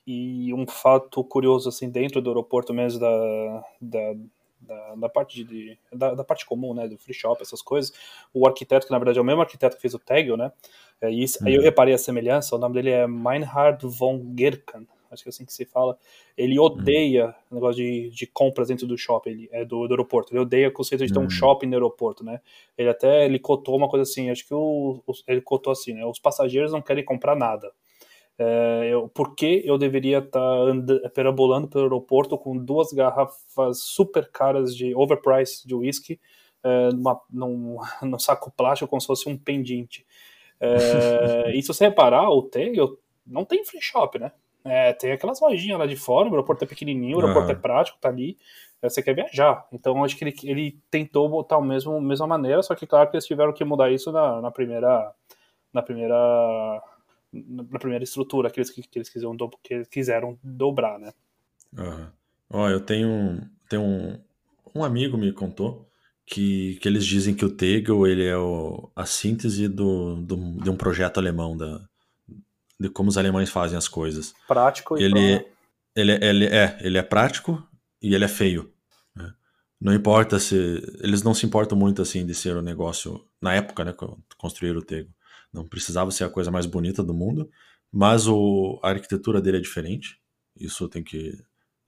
E 0.07 0.55
um 0.55 0.69
fato 0.69 1.25
curioso 1.25 1.69
assim 1.69 1.91
dentro 1.91 2.23
do 2.23 2.31
aeroporto 2.31 2.73
mesmo 2.73 3.01
da, 3.01 3.65
da 3.81 4.15
da, 4.61 4.95
da 4.95 5.09
parte 5.09 5.43
de, 5.43 5.79
da, 5.91 6.15
da, 6.15 6.23
parte 6.23 6.45
comum, 6.45 6.75
né, 6.75 6.87
do 6.87 6.99
free 6.99 7.15
shop, 7.15 7.41
essas 7.41 7.63
coisas, 7.63 7.93
o 8.33 8.47
arquiteto, 8.47 8.87
que 8.87 8.93
na 8.93 8.99
verdade 8.99 9.19
é 9.19 9.23
o 9.23 9.25
mesmo 9.25 9.41
arquiteto 9.41 9.75
que 9.75 9.83
fez 9.83 9.95
o 9.95 9.99
Tegel, 9.99 10.37
né, 10.37 10.53
é 11.01 11.11
isso, 11.11 11.39
uhum. 11.41 11.49
aí 11.49 11.55
eu 11.55 11.61
uhum. 11.61 11.65
reparei 11.65 11.95
a 11.95 11.99
semelhança, 11.99 12.55
o 12.55 12.59
nome 12.59 12.75
dele 12.75 12.91
é 12.91 13.07
Meinhard 13.07 13.85
von 13.87 14.35
Gerkan, 14.39 14.87
acho 15.11 15.23
que 15.23 15.29
é 15.29 15.31
assim 15.31 15.45
que 15.45 15.53
se 15.53 15.65
fala, 15.65 15.97
ele 16.37 16.59
odeia 16.59 17.27
uhum. 17.27 17.33
o 17.51 17.55
negócio 17.55 17.83
de, 17.83 18.11
de 18.11 18.27
compras 18.27 18.69
dentro 18.69 18.87
do 18.87 18.97
shopping, 18.97 19.31
ele, 19.31 19.49
é 19.53 19.65
do, 19.65 19.87
do, 19.87 19.93
aeroporto, 19.93 20.33
ele 20.33 20.41
odeia 20.41 20.69
o 20.69 20.73
conceito 20.73 21.07
de 21.07 21.13
ter 21.13 21.19
um 21.19 21.23
uhum. 21.23 21.31
shopping 21.31 21.67
no 21.67 21.75
aeroporto, 21.75 22.25
né, 22.25 22.41
ele 22.77 22.89
até, 22.89 23.25
ele 23.25 23.39
cotou 23.39 23.77
uma 23.77 23.89
coisa 23.89 24.03
assim, 24.03 24.31
acho 24.31 24.47
que 24.47 24.55
o, 24.55 25.03
ele 25.27 25.41
cotou 25.41 25.73
assim, 25.73 25.95
né, 25.95 26.05
os 26.05 26.19
passageiros 26.19 26.73
não 26.73 26.83
querem 26.83 27.05
comprar 27.05 27.37
nada, 27.37 27.71
é, 28.43 28.89
eu, 28.91 29.07
por 29.07 29.35
que 29.35 29.61
eu 29.67 29.77
deveria 29.77 30.17
estar 30.17 30.41
tá 30.41 31.11
perambulando 31.11 31.69
pelo 31.69 31.85
aeroporto 31.85 32.39
com 32.39 32.57
duas 32.57 32.91
garrafas 32.91 33.83
super 33.83 34.31
caras 34.31 34.75
de 34.75 34.95
overpriced 34.95 35.69
de 35.69 35.75
whisky 35.75 36.19
é, 36.65 36.89
numa, 36.91 37.21
num, 37.31 37.77
num, 38.01 38.19
saco 38.19 38.51
plástico 38.51 38.89
como 38.89 38.99
se 38.99 39.07
fosse 39.07 39.29
um 39.29 39.37
pendente? 39.37 40.07
É, 40.59 41.53
e 41.55 41.61
se 41.61 41.69
você 41.69 41.85
reparar, 41.85 42.31
o 42.31 42.43
Tegel 42.43 42.99
não 43.27 43.45
tem 43.45 43.63
free 43.63 43.83
shop, 43.83 44.19
né? 44.19 44.33
É, 44.65 44.93
tem 44.93 45.13
aquelas 45.13 45.41
lojinhas 45.41 45.79
lá 45.79 45.87
de 45.87 45.97
fora, 45.97 46.29
o 46.29 46.33
aeroporto 46.33 46.65
é 46.65 46.67
pequenininho, 46.67 47.17
o 47.17 47.21
aeroporto 47.21 47.51
uhum. 47.51 47.57
é 47.57 47.61
prático, 47.61 47.99
tá 48.01 48.09
ali, 48.09 48.37
é, 48.83 48.89
você 48.89 49.03
quer 49.03 49.15
viajar. 49.15 49.67
Então 49.73 50.05
acho 50.05 50.17
que 50.17 50.25
ele, 50.25 50.35
ele 50.45 50.79
tentou 50.91 51.29
botar 51.29 51.57
a 51.57 51.61
mesmo, 51.61 52.01
mesma 52.01 52.27
maneira, 52.27 52.63
só 52.63 52.75
que 52.75 52.87
claro 52.87 53.11
que 53.11 53.17
eles 53.17 53.27
tiveram 53.27 53.53
que 53.53 53.65
mudar 53.65 53.91
isso 53.91 54.13
na, 54.13 54.41
na 54.41 54.51
primeira 54.51 55.13
na 55.73 55.83
primeira 55.83 56.83
na 57.33 57.79
primeira 57.79 58.03
estrutura 58.03 58.51
que 58.51 58.59
eles, 58.59 58.71
que 58.71 58.83
eles, 58.97 59.09
quiseram, 59.09 59.37
do, 59.37 59.49
que 59.63 59.75
eles 59.75 59.89
quiseram 59.89 60.37
dobrar, 60.43 60.99
né? 60.99 61.13
Uhum. 61.79 62.07
Ó, 62.51 62.69
eu 62.69 62.81
tenho, 62.81 63.41
tenho 63.69 63.83
um, 63.83 64.21
um 64.75 64.85
amigo 64.85 65.17
me 65.17 65.33
contou 65.33 65.89
que, 66.27 66.77
que 66.81 66.89
eles 66.89 67.07
dizem 67.07 67.35
que 67.35 67.45
o 67.45 67.55
Tegel 67.55 68.07
ele 68.07 68.27
é 68.27 68.37
o, 68.37 68.91
a 68.97 69.07
síntese 69.07 69.69
do, 69.69 70.17
do, 70.17 70.37
de 70.61 70.71
um 70.71 70.77
projeto 70.77 71.19
alemão, 71.19 71.57
da, 71.57 71.81
de 72.81 72.89
como 72.89 73.11
os 73.11 73.19
alemães 73.19 73.51
fazem 73.51 73.77
as 73.77 73.87
coisas. 73.87 74.33
Prático 74.49 74.99
e 74.99 75.05
ele, 75.05 75.47
ele, 75.95 76.13
ele, 76.25 76.47
é, 76.47 76.79
ele 76.81 76.97
é 76.97 77.03
prático 77.03 77.63
e 78.01 78.15
ele 78.15 78.25
é 78.25 78.29
feio. 78.29 78.73
Né? 79.15 79.31
Não 79.79 79.93
importa 79.93 80.39
se. 80.39 80.57
Eles 81.01 81.23
não 81.23 81.35
se 81.35 81.45
importam 81.45 81.77
muito 81.77 82.01
assim 82.01 82.25
de 82.25 82.35
ser 82.35 82.57
o 82.57 82.61
um 82.61 82.63
negócio. 82.63 83.23
Na 83.41 83.53
época, 83.53 83.85
né? 83.85 83.95
Construir 84.39 84.75
o 84.77 84.83
Tegel. 84.83 85.13
Não 85.53 85.67
precisava 85.67 86.11
ser 86.11 86.25
a 86.25 86.31
coisa 86.31 86.51
mais 86.51 86.65
bonita 86.65 87.03
do 87.03 87.13
mundo, 87.13 87.51
mas 87.93 88.27
o, 88.27 88.81
a 88.83 88.91
arquitetura 88.91 89.43
dele 89.43 89.59
é 89.59 89.61
diferente. 89.61 90.19
Isso 90.57 90.89
tem 90.89 91.03
que 91.03 91.37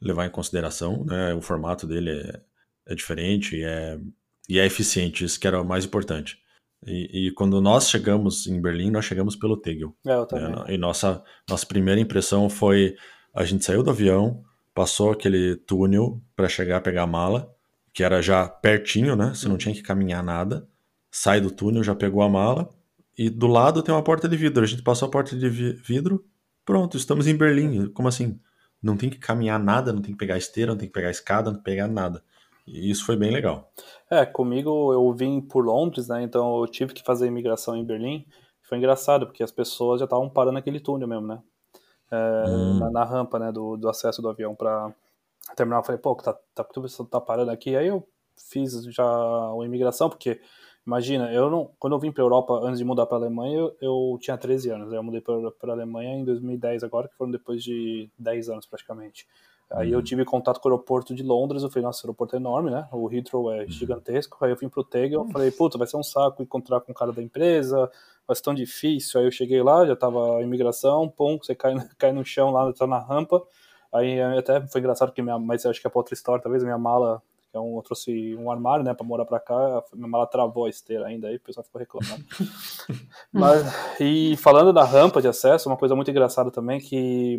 levar 0.00 0.26
em 0.26 0.30
consideração, 0.30 1.04
né? 1.04 1.32
O 1.32 1.40
formato 1.40 1.86
dele 1.86 2.10
é, 2.10 2.40
é 2.86 2.94
diferente 2.94 3.56
e 3.56 3.62
é, 3.62 3.98
e 4.48 4.58
é 4.58 4.66
eficiente, 4.66 5.24
isso 5.24 5.38
que 5.38 5.46
era 5.46 5.62
o 5.62 5.64
mais 5.64 5.84
importante. 5.84 6.42
E, 6.86 7.28
e, 7.28 7.30
quando 7.32 7.60
nós 7.60 7.88
chegamos 7.88 8.46
em 8.46 8.60
Berlim, 8.60 8.90
nós 8.90 9.04
chegamos 9.04 9.36
pelo 9.36 9.56
Tegel. 9.56 9.94
É, 10.04 10.14
eu 10.14 10.26
também. 10.26 10.50
Né? 10.50 10.64
E 10.70 10.78
nossa, 10.78 11.22
nossa 11.48 11.64
primeira 11.64 12.00
impressão 12.00 12.48
foi: 12.50 12.96
a 13.34 13.44
gente 13.44 13.64
saiu 13.64 13.82
do 13.82 13.90
avião, 13.90 14.42
passou 14.74 15.12
aquele 15.12 15.56
túnel 15.56 16.20
para 16.34 16.48
chegar 16.48 16.78
a 16.78 16.80
pegar 16.80 17.02
a 17.02 17.06
mala, 17.06 17.54
que 17.92 18.02
era 18.02 18.20
já 18.20 18.48
pertinho, 18.48 19.14
né? 19.14 19.32
Você 19.34 19.48
não 19.48 19.56
tinha 19.56 19.74
que 19.74 19.82
caminhar 19.82 20.22
nada. 20.22 20.66
Sai 21.10 21.40
do 21.40 21.50
túnel, 21.50 21.84
já 21.84 21.94
pegou 21.94 22.22
a 22.22 22.28
mala, 22.28 22.70
e 23.16 23.28
do 23.28 23.46
lado 23.46 23.82
tem 23.82 23.94
uma 23.94 24.02
porta 24.02 24.28
de 24.28 24.36
vidro. 24.36 24.64
A 24.64 24.66
gente 24.66 24.82
passou 24.82 25.06
a 25.06 25.10
porta 25.10 25.36
de 25.36 25.48
vidro, 25.48 26.24
pronto, 26.64 26.96
estamos 26.96 27.26
em 27.26 27.36
Berlim. 27.36 27.86
Como 27.88 28.08
assim? 28.08 28.40
Não 28.82 28.96
tem 28.96 29.08
que 29.08 29.18
caminhar 29.18 29.60
nada, 29.60 29.92
não 29.92 30.02
tem 30.02 30.12
que 30.12 30.18
pegar 30.18 30.36
esteira, 30.36 30.72
não 30.72 30.78
tem 30.78 30.88
que 30.88 30.94
pegar 30.94 31.10
escada, 31.10 31.50
não 31.50 31.54
tem 31.54 31.62
que 31.62 31.70
pegar 31.70 31.86
nada. 31.86 32.24
E 32.66 32.90
isso 32.90 33.04
foi 33.04 33.16
bem 33.16 33.30
legal. 33.30 33.70
É, 34.10 34.24
comigo 34.24 34.92
eu 34.92 35.12
vim 35.12 35.40
por 35.40 35.64
Londres, 35.64 36.08
né? 36.08 36.22
Então 36.22 36.60
eu 36.60 36.66
tive 36.66 36.94
que 36.94 37.02
fazer 37.02 37.26
imigração 37.26 37.76
em 37.76 37.84
Berlim. 37.84 38.24
Foi 38.62 38.78
engraçado, 38.78 39.26
porque 39.26 39.42
as 39.42 39.52
pessoas 39.52 40.00
já 40.00 40.04
estavam 40.04 40.28
parando 40.30 40.58
aquele 40.58 40.80
túnel 40.80 41.08
mesmo, 41.08 41.26
né? 41.26 41.42
É, 42.10 42.44
hum. 42.48 42.78
na, 42.78 42.90
na, 42.90 43.04
rampa, 43.04 43.38
né, 43.38 43.50
do, 43.50 43.76
do 43.76 43.88
acesso 43.88 44.20
do 44.20 44.28
avião 44.28 44.54
para 44.54 44.94
terminar. 45.56 45.78
Eu 45.78 45.84
falei, 45.84 46.00
pô, 46.00 46.14
tá, 46.14 46.36
tá, 46.54 46.62
tudo 46.62 46.88
tá 47.06 47.20
parando 47.20 47.50
aqui. 47.50 47.74
Aí 47.74 47.88
eu 47.88 48.06
fiz 48.36 48.84
já 48.84 49.04
a 49.04 49.64
imigração, 49.64 50.08
porque 50.08 50.40
Imagina, 50.86 51.32
eu 51.32 51.48
não, 51.48 51.70
quando 51.78 51.92
eu 51.92 51.98
vim 51.98 52.10
para 52.10 52.24
Europa 52.24 52.54
antes 52.54 52.78
de 52.78 52.84
mudar 52.84 53.06
para 53.06 53.16
Alemanha, 53.16 53.56
eu, 53.56 53.76
eu, 53.80 54.18
tinha 54.20 54.36
13 54.36 54.70
anos. 54.70 54.92
Eu 54.92 55.02
mudei 55.02 55.20
para 55.20 55.72
Alemanha 55.72 56.16
em 56.16 56.24
2010 56.24 56.82
agora, 56.82 57.08
que 57.08 57.14
foram 57.14 57.30
depois 57.30 57.62
de 57.62 58.10
10 58.18 58.48
anos 58.48 58.66
praticamente. 58.66 59.28
Aí 59.72 59.88
uhum. 59.88 59.94
eu 59.94 60.02
tive 60.02 60.24
contato 60.24 60.60
com 60.60 60.68
o 60.68 60.72
aeroporto 60.72 61.14
de 61.14 61.22
Londres, 61.22 61.62
eu 61.62 61.70
falei, 61.70 61.84
nossa, 61.84 62.04
o 62.04 62.06
aeroporto 62.06 62.36
é 62.36 62.38
enorme, 62.38 62.70
né? 62.70 62.86
O 62.92 63.10
Heathrow 63.10 63.52
é 63.52 63.62
uhum. 63.62 63.68
gigantesco. 63.68 64.36
Aí 64.44 64.50
eu 64.50 64.56
vim 64.56 64.68
pro 64.68 64.84
Tegel, 64.84 65.22
eu 65.22 65.28
falei, 65.30 65.50
puta, 65.50 65.78
vai 65.78 65.86
ser 65.86 65.96
um 65.96 66.02
saco 66.02 66.42
encontrar 66.42 66.80
com 66.80 66.92
o 66.92 66.94
cara 66.94 67.12
da 67.12 67.22
empresa, 67.22 67.90
vai 68.26 68.36
ser 68.36 68.42
tão 68.42 68.54
difícil. 68.54 69.20
Aí 69.20 69.26
eu 69.26 69.30
cheguei 69.30 69.62
lá, 69.62 69.86
já 69.86 69.96
tava 69.96 70.38
a 70.38 70.42
imigração, 70.42 71.08
pum, 71.08 71.38
você 71.38 71.54
cai, 71.54 71.74
cai 71.98 72.12
no 72.12 72.24
chão 72.24 72.50
lá, 72.50 72.72
tá 72.72 72.86
na 72.86 72.98
rampa. 72.98 73.42
Aí 73.92 74.20
até 74.20 74.66
foi 74.68 74.80
engraçado 74.80 75.12
que 75.12 75.22
minha, 75.22 75.38
mas 75.38 75.66
acho 75.66 75.80
que 75.80 75.86
é 75.86 75.90
pra 75.90 76.00
outra 76.00 76.14
história, 76.14 76.42
talvez 76.42 76.62
minha 76.62 76.78
mala 76.78 77.22
que 77.50 77.58
é 77.58 77.60
um, 77.60 77.76
eu 77.76 77.82
trouxe 77.82 78.34
um 78.36 78.50
armário, 78.50 78.82
né, 78.82 78.94
para 78.94 79.04
morar 79.04 79.26
para 79.26 79.38
cá, 79.38 79.84
minha 79.92 80.08
mala 80.08 80.26
travou 80.26 80.64
a 80.64 80.70
esteira 80.70 81.06
ainda, 81.06 81.28
aí 81.28 81.36
o 81.36 81.40
pessoal 81.40 81.62
ficou 81.62 81.78
reclamando. 81.78 82.24
Mas, 83.30 84.00
e 84.00 84.34
falando 84.38 84.72
da 84.72 84.82
rampa 84.82 85.20
de 85.20 85.28
acesso, 85.28 85.68
uma 85.68 85.76
coisa 85.76 85.94
muito 85.94 86.10
engraçada 86.10 86.50
também 86.50 86.80
que 86.80 87.38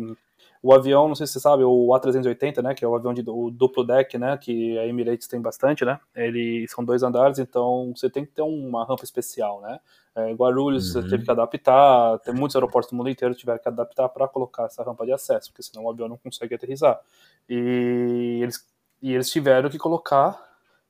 o 0.64 0.72
avião, 0.72 1.06
não 1.06 1.14
sei 1.14 1.26
se 1.26 1.34
você 1.34 1.40
sabe, 1.40 1.62
o 1.62 1.88
A380, 1.88 2.62
né, 2.62 2.72
que 2.74 2.82
é 2.82 2.88
o 2.88 2.94
avião 2.94 3.12
de 3.12 3.22
o 3.28 3.50
duplo 3.50 3.84
deck, 3.84 4.16
né, 4.16 4.34
que 4.38 4.78
a 4.78 4.86
Emirates 4.86 5.28
tem 5.28 5.38
bastante, 5.38 5.84
né, 5.84 6.00
ele 6.16 6.66
são 6.68 6.82
dois 6.82 7.02
andares, 7.02 7.38
então 7.38 7.92
você 7.94 8.08
tem 8.08 8.24
que 8.24 8.32
ter 8.32 8.40
uma 8.40 8.82
rampa 8.82 9.04
especial, 9.04 9.60
né, 9.60 9.78
é, 10.14 10.32
Guarulhos 10.32 10.94
uhum. 10.94 11.02
você 11.02 11.08
teve 11.10 11.24
que 11.26 11.30
adaptar, 11.30 12.18
tem 12.20 12.32
muitos 12.32 12.56
aeroportos 12.56 12.90
do 12.90 12.96
mundo 12.96 13.10
inteiro 13.10 13.34
que 13.34 13.40
tiveram 13.40 13.58
que 13.58 13.68
adaptar 13.68 14.08
para 14.08 14.26
colocar 14.26 14.64
essa 14.64 14.82
rampa 14.82 15.04
de 15.04 15.12
acesso, 15.12 15.52
porque 15.52 15.64
senão 15.64 15.84
o 15.84 15.90
avião 15.90 16.08
não 16.08 16.16
consegue 16.16 16.54
aterrizar. 16.54 16.98
E 17.46 18.40
eles, 18.42 18.66
e 19.02 19.12
eles 19.12 19.30
tiveram 19.30 19.68
que 19.68 19.76
colocar, 19.76 20.42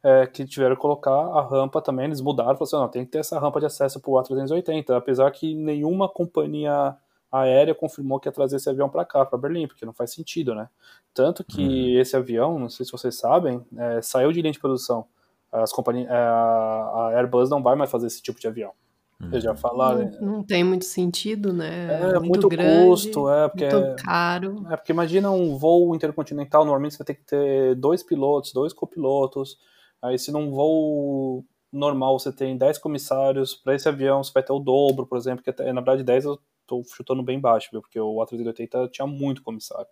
é, 0.04 0.24
que 0.24 0.44
tiveram 0.44 0.76
que 0.76 0.82
colocar 0.82 1.10
a 1.10 1.40
rampa 1.40 1.82
também, 1.82 2.04
eles 2.04 2.20
mudaram, 2.20 2.54
falaram 2.54 2.64
assim, 2.64 2.76
não, 2.76 2.88
tem 2.88 3.04
que 3.04 3.10
ter 3.10 3.18
essa 3.18 3.40
rampa 3.40 3.58
de 3.58 3.66
acesso 3.66 3.98
para 3.98 4.10
o 4.12 4.14
A380, 4.14 4.96
apesar 4.96 5.28
que 5.32 5.52
nenhuma 5.52 6.08
companhia 6.08 6.96
aérea 7.40 7.74
confirmou 7.74 8.20
que 8.20 8.28
ia 8.28 8.32
trazer 8.32 8.56
esse 8.56 8.68
avião 8.68 8.88
para 8.88 9.04
cá, 9.04 9.24
para 9.24 9.38
Berlim, 9.38 9.66
porque 9.66 9.84
não 9.84 9.92
faz 9.92 10.12
sentido, 10.12 10.54
né? 10.54 10.68
Tanto 11.12 11.44
que 11.44 11.62
uhum. 11.94 12.00
esse 12.00 12.16
avião, 12.16 12.58
não 12.58 12.68
sei 12.68 12.86
se 12.86 12.92
vocês 12.92 13.16
sabem, 13.16 13.64
é, 13.76 14.02
saiu 14.02 14.32
de 14.32 14.40
linha 14.40 14.52
de 14.52 14.60
produção. 14.60 15.06
As 15.50 15.72
companhias, 15.72 16.10
é, 16.10 16.14
a 16.14 17.12
Airbus 17.16 17.48
não 17.48 17.62
vai 17.62 17.76
mais 17.76 17.90
fazer 17.90 18.06
esse 18.06 18.22
tipo 18.22 18.40
de 18.40 18.46
avião. 18.46 18.72
Vocês 19.20 19.44
já 19.44 19.54
falaram. 19.54 20.10
Não, 20.20 20.32
não, 20.32 20.42
tem 20.42 20.64
muito 20.64 20.84
sentido, 20.84 21.52
né? 21.52 22.00
É, 22.00 22.12
muito, 22.14 22.28
muito 22.28 22.48
grande, 22.48 22.86
custo, 22.86 23.30
é 23.30 23.48
porque 23.48 23.68
muito 23.70 23.86
é 23.86 23.94
caro. 24.02 24.66
É 24.70 24.76
porque 24.76 24.92
imagina 24.92 25.30
um 25.30 25.56
voo 25.56 25.94
intercontinental, 25.94 26.64
normalmente 26.64 26.94
você 26.94 26.98
vai 26.98 27.06
ter 27.06 27.14
que 27.14 27.24
ter 27.24 27.74
dois 27.76 28.02
pilotos, 28.02 28.52
dois 28.52 28.72
copilotos. 28.72 29.56
Aí 30.02 30.18
se 30.18 30.30
num 30.30 30.50
voo 30.50 31.44
normal 31.72 32.18
você 32.18 32.32
tem 32.32 32.56
10 32.56 32.78
comissários, 32.78 33.54
para 33.54 33.74
esse 33.74 33.88
avião 33.88 34.22
você 34.22 34.32
vai 34.32 34.42
ter 34.42 34.52
o 34.52 34.58
dobro, 34.58 35.06
por 35.06 35.18
exemplo, 35.18 35.42
que 35.42 35.50
até, 35.50 35.72
na 35.72 35.80
verdade 35.80 36.02
10 36.02 36.24
eu 36.24 36.38
tô 36.82 36.94
chutando 36.94 37.22
bem 37.22 37.40
baixo, 37.40 37.68
viu? 37.70 37.80
Porque 37.80 38.00
o 38.00 38.16
A380 38.16 38.90
tinha 38.90 39.06
muito 39.06 39.42
comissário. 39.42 39.86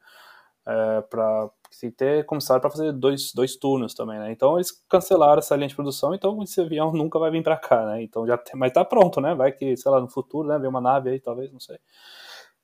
É, 0.64 1.00
para 1.02 1.50
ter 1.96 2.24
comissário 2.24 2.60
para 2.60 2.70
fazer 2.70 2.92
dois, 2.92 3.32
dois 3.34 3.56
turnos 3.56 3.94
também, 3.94 4.18
né? 4.18 4.30
Então 4.30 4.56
eles 4.56 4.70
cancelaram 4.88 5.40
essa 5.40 5.56
linha 5.56 5.68
de 5.68 5.74
produção, 5.74 6.14
então 6.14 6.40
esse 6.42 6.60
avião 6.60 6.92
nunca 6.94 7.18
vai 7.18 7.30
vir 7.30 7.42
para 7.42 7.56
cá, 7.56 7.84
né? 7.86 8.02
Então 8.02 8.26
já 8.26 8.38
tem, 8.38 8.58
mas 8.58 8.72
tá 8.72 8.84
pronto, 8.84 9.20
né? 9.20 9.34
Vai 9.34 9.52
que, 9.52 9.76
sei 9.76 9.90
lá, 9.90 10.00
no 10.00 10.08
futuro, 10.08 10.48
né? 10.48 10.58
Vem 10.58 10.68
uma 10.68 10.80
nave 10.80 11.10
aí, 11.10 11.20
talvez, 11.20 11.52
não 11.52 11.60
sei. 11.60 11.78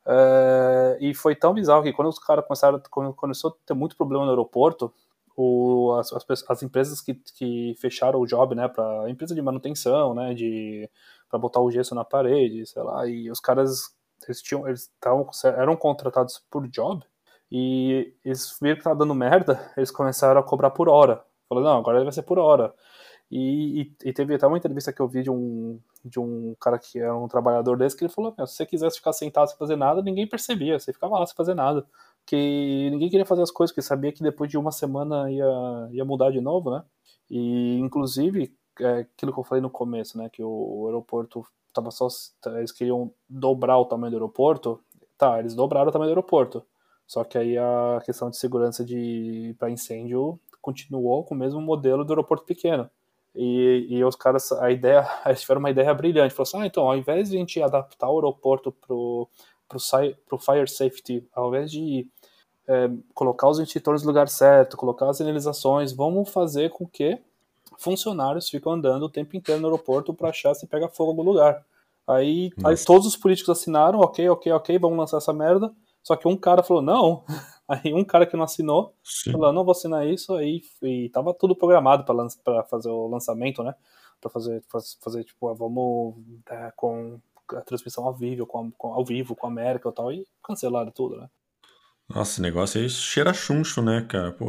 É, 0.07 0.99
e 1.01 1.15
foi 1.15 1.35
tão 1.37 1.53
bizarro 1.53 1.83
que 1.83 1.93
quando 1.93 2.09
os 2.09 2.19
caras 2.19 2.45
começaram, 2.47 2.81
quando 2.91 3.13
começou 3.15 3.51
a 3.51 3.67
ter 3.67 3.75
muito 3.75 3.97
problema 3.97 4.25
no 4.25 4.31
aeroporto, 4.31 4.93
o, 5.37 5.95
as, 6.01 6.13
as, 6.13 6.25
as, 6.49 6.63
empresas 6.63 7.01
que, 7.01 7.15
que 7.15 7.75
fecharam 7.81 8.19
o 8.19 8.27
job, 8.27 8.55
né, 8.55 8.67
para 8.69 9.09
empresa 9.09 9.35
de 9.35 9.43
manutenção, 9.43 10.15
né, 10.15 10.35
de 10.35 10.91
para 11.29 11.39
botar 11.39 11.61
o 11.61 11.71
gesso 11.71 11.95
na 11.95 12.05
parede, 12.05 12.67
sei 12.67 12.83
lá, 12.83 13.07
e 13.07 13.31
os 13.31 13.39
caras 13.39 13.95
eles 14.31 14.43
tinham, 14.43 14.67
eles 14.67 14.91
tavam, 15.01 15.29
eram 15.57 15.77
contratados 15.77 16.43
por 16.51 16.67
job 16.69 17.05
e 17.51 18.15
eles 18.25 18.57
viram 18.61 18.77
que 18.77 18.85
tava 18.85 18.97
dando 18.97 19.15
merda, 19.15 19.73
eles 19.77 19.91
começaram 19.91 20.41
a 20.41 20.45
cobrar 20.45 20.71
por 20.71 20.89
hora. 20.89 21.25
Falou, 21.49 21.65
não, 21.65 21.79
agora 21.79 22.03
vai 22.03 22.13
ser 22.13 22.23
por 22.23 22.39
hora. 22.39 22.75
E, 23.31 23.83
e, 23.83 24.09
e, 24.09 24.13
teve 24.13 24.35
até 24.35 24.47
uma 24.47 24.57
entrevista 24.57 24.93
que 24.93 25.01
eu 25.01 25.09
vi 25.09 25.23
de 25.23 25.31
um, 25.31 25.79
de 26.05 26.19
um 26.19 26.55
cara 26.59 26.79
que 26.79 26.99
era 26.99 27.15
um 27.15 27.29
trabalhador 27.29 27.77
desse, 27.77 27.97
que 27.97 28.05
ele 28.05 28.13
falou, 28.13 28.35
se 28.47 28.55
você 28.55 28.67
quisesse 28.67 28.97
ficar 28.97 29.13
sentado 29.13 29.49
sem 29.49 29.59
fazer 29.59 29.77
nada, 29.77 30.03
ninguém 30.03 30.27
percebia, 30.27 30.79
você 30.79 30.93
ficava 30.93 31.19
lá 31.19 31.27
sem 31.27 31.37
fazer 31.37 31.55
nada. 31.55 31.87
Porque 32.21 32.89
ninguém 32.91 33.11
queria 33.11 33.27
fazer 33.27 33.43
as 33.43 33.51
coisas, 33.51 33.73
porque 33.73 33.83
sabia 33.83 34.13
que 34.13 34.23
depois 34.23 34.51
de 34.51 34.59
uma 34.59 34.73
semana 34.73 35.31
ia, 35.31 35.89
ia 35.93 36.05
mudar 36.05 36.31
de 36.31 36.41
novo, 36.41 36.71
né? 36.71 36.83
E, 37.31 37.79
inclusive, 37.79 38.55
é 38.81 39.01
aquilo 39.01 39.33
que 39.33 39.41
eu 39.41 39.45
falei 39.45 39.61
no 39.63 39.71
começo, 39.71 40.17
né, 40.17 40.29
que 40.31 40.43
o 40.43 40.87
aeroporto 40.87 41.45
tava 41.81 41.91
só, 41.91 42.09
eles 42.47 42.73
queriam 42.73 43.13
dobrar 43.29 43.79
o 43.79 43.85
tamanho 43.85 44.11
do 44.11 44.17
aeroporto, 44.17 44.81
tá, 45.17 45.39
eles 45.39 45.55
dobraram 45.55 45.89
o 45.89 45.93
tamanho 45.93 46.11
do 46.11 46.13
aeroporto, 46.13 46.65
só 47.07 47.25
que 47.25 47.39
aí 47.39 47.57
a 47.57 48.01
questão 48.05 48.29
de 48.31 48.37
segurança 48.37 48.85
de 48.85 49.55
para 49.59 49.71
incêndio 49.71 50.39
continuou 50.61 51.25
com 51.25 51.35
o 51.35 51.39
mesmo 51.39 51.61
modelo 51.61 52.05
do 52.05 52.13
aeroporto 52.13 52.45
pequeno. 52.45 52.91
E, 53.35 53.87
e 53.89 54.05
os 54.05 54.17
caras, 54.17 54.51
a 54.53 54.71
ideia, 54.71 55.07
eles 55.25 55.41
tiveram 55.41 55.61
uma 55.61 55.71
ideia 55.71 55.95
brilhante. 55.95 56.35
Falaram 56.35 56.43
assim, 56.43 56.63
ah, 56.63 56.67
então, 56.67 56.89
ao 56.89 56.97
invés 56.97 57.31
de 57.31 57.37
a 57.37 57.39
gente 57.39 57.63
adaptar 57.63 58.11
o 58.11 58.17
aeroporto 58.17 58.73
pro, 58.73 59.29
pro, 59.69 59.79
pro 60.27 60.39
fire 60.39 60.69
safety, 60.69 61.27
ao 61.33 61.49
invés 61.49 61.71
de 61.71 62.11
é, 62.67 62.91
colocar 63.15 63.49
os 63.49 63.59
extintores 63.59 64.03
no 64.03 64.09
lugar 64.09 64.29
certo, 64.29 64.77
colocar 64.77 65.09
as 65.09 65.17
sinalizações, 65.17 65.93
vamos 65.93 66.29
fazer 66.29 66.71
com 66.71 66.87
que 66.87 67.19
funcionários 67.79 68.49
ficam 68.51 68.73
andando 68.73 69.05
o 69.05 69.09
tempo 69.09 69.37
inteiro 69.37 69.61
no 69.61 69.69
aeroporto 69.69 70.13
para 70.13 70.29
achar 70.29 70.55
se 70.55 70.67
pega 70.67 70.89
fogo 70.89 71.11
em 71.11 71.13
algum 71.13 71.31
lugar. 71.31 71.65
Aí, 72.07 72.51
aí, 72.65 72.75
todos 72.85 73.07
os 73.07 73.17
políticos 73.17 73.51
assinaram, 73.51 74.01
ok, 74.01 74.29
ok, 74.31 74.53
ok, 74.53 74.79
vamos 74.79 74.99
lançar 74.99 75.19
essa 75.19 75.33
merda. 75.33 75.71
Só 76.03 76.17
que 76.17 76.27
um 76.27 76.37
cara 76.37 76.63
falou, 76.63 76.83
não. 76.83 77.25
Aí 77.69 77.93
um 77.93 78.03
cara 78.03 78.25
que 78.25 78.35
não 78.35 78.45
assinou 78.45 78.95
Sim. 79.05 79.33
falou, 79.33 79.53
não 79.53 79.63
vou 79.63 79.73
assinar 79.73 80.07
isso. 80.07 80.35
Aí 80.35 80.63
e 80.83 81.11
tava 81.11 81.35
tudo 81.35 81.55
programado 81.55 82.05
para 82.43 82.65
fazer 82.65 82.89
o 82.89 83.07
lançamento, 83.09 83.63
né? 83.63 83.75
Para 84.19 84.31
fazer, 84.31 84.63
fazer, 85.03 85.23
tipo, 85.25 85.49
ah, 85.49 85.55
vamos 85.55 86.15
é, 86.49 86.73
com 86.75 87.21
a 87.51 87.61
transmissão 87.61 88.07
ao 88.07 88.15
vivo, 88.15 88.47
com, 88.47 88.71
com, 88.73 88.95
ao 88.95 89.05
vivo, 89.05 89.37
com 89.37 89.47
a 89.47 89.51
América 89.51 89.91
e 89.91 89.93
tal. 89.93 90.11
E 90.11 90.27
cancelaram 90.43 90.91
tudo, 90.91 91.19
né? 91.19 91.29
Nossa, 92.09 92.33
esse 92.33 92.41
negócio 92.41 92.81
aí 92.81 92.89
cheira 92.89 93.35
chuncho, 93.35 93.83
né, 93.83 94.07
cara? 94.09 94.33
Pô, 94.33 94.47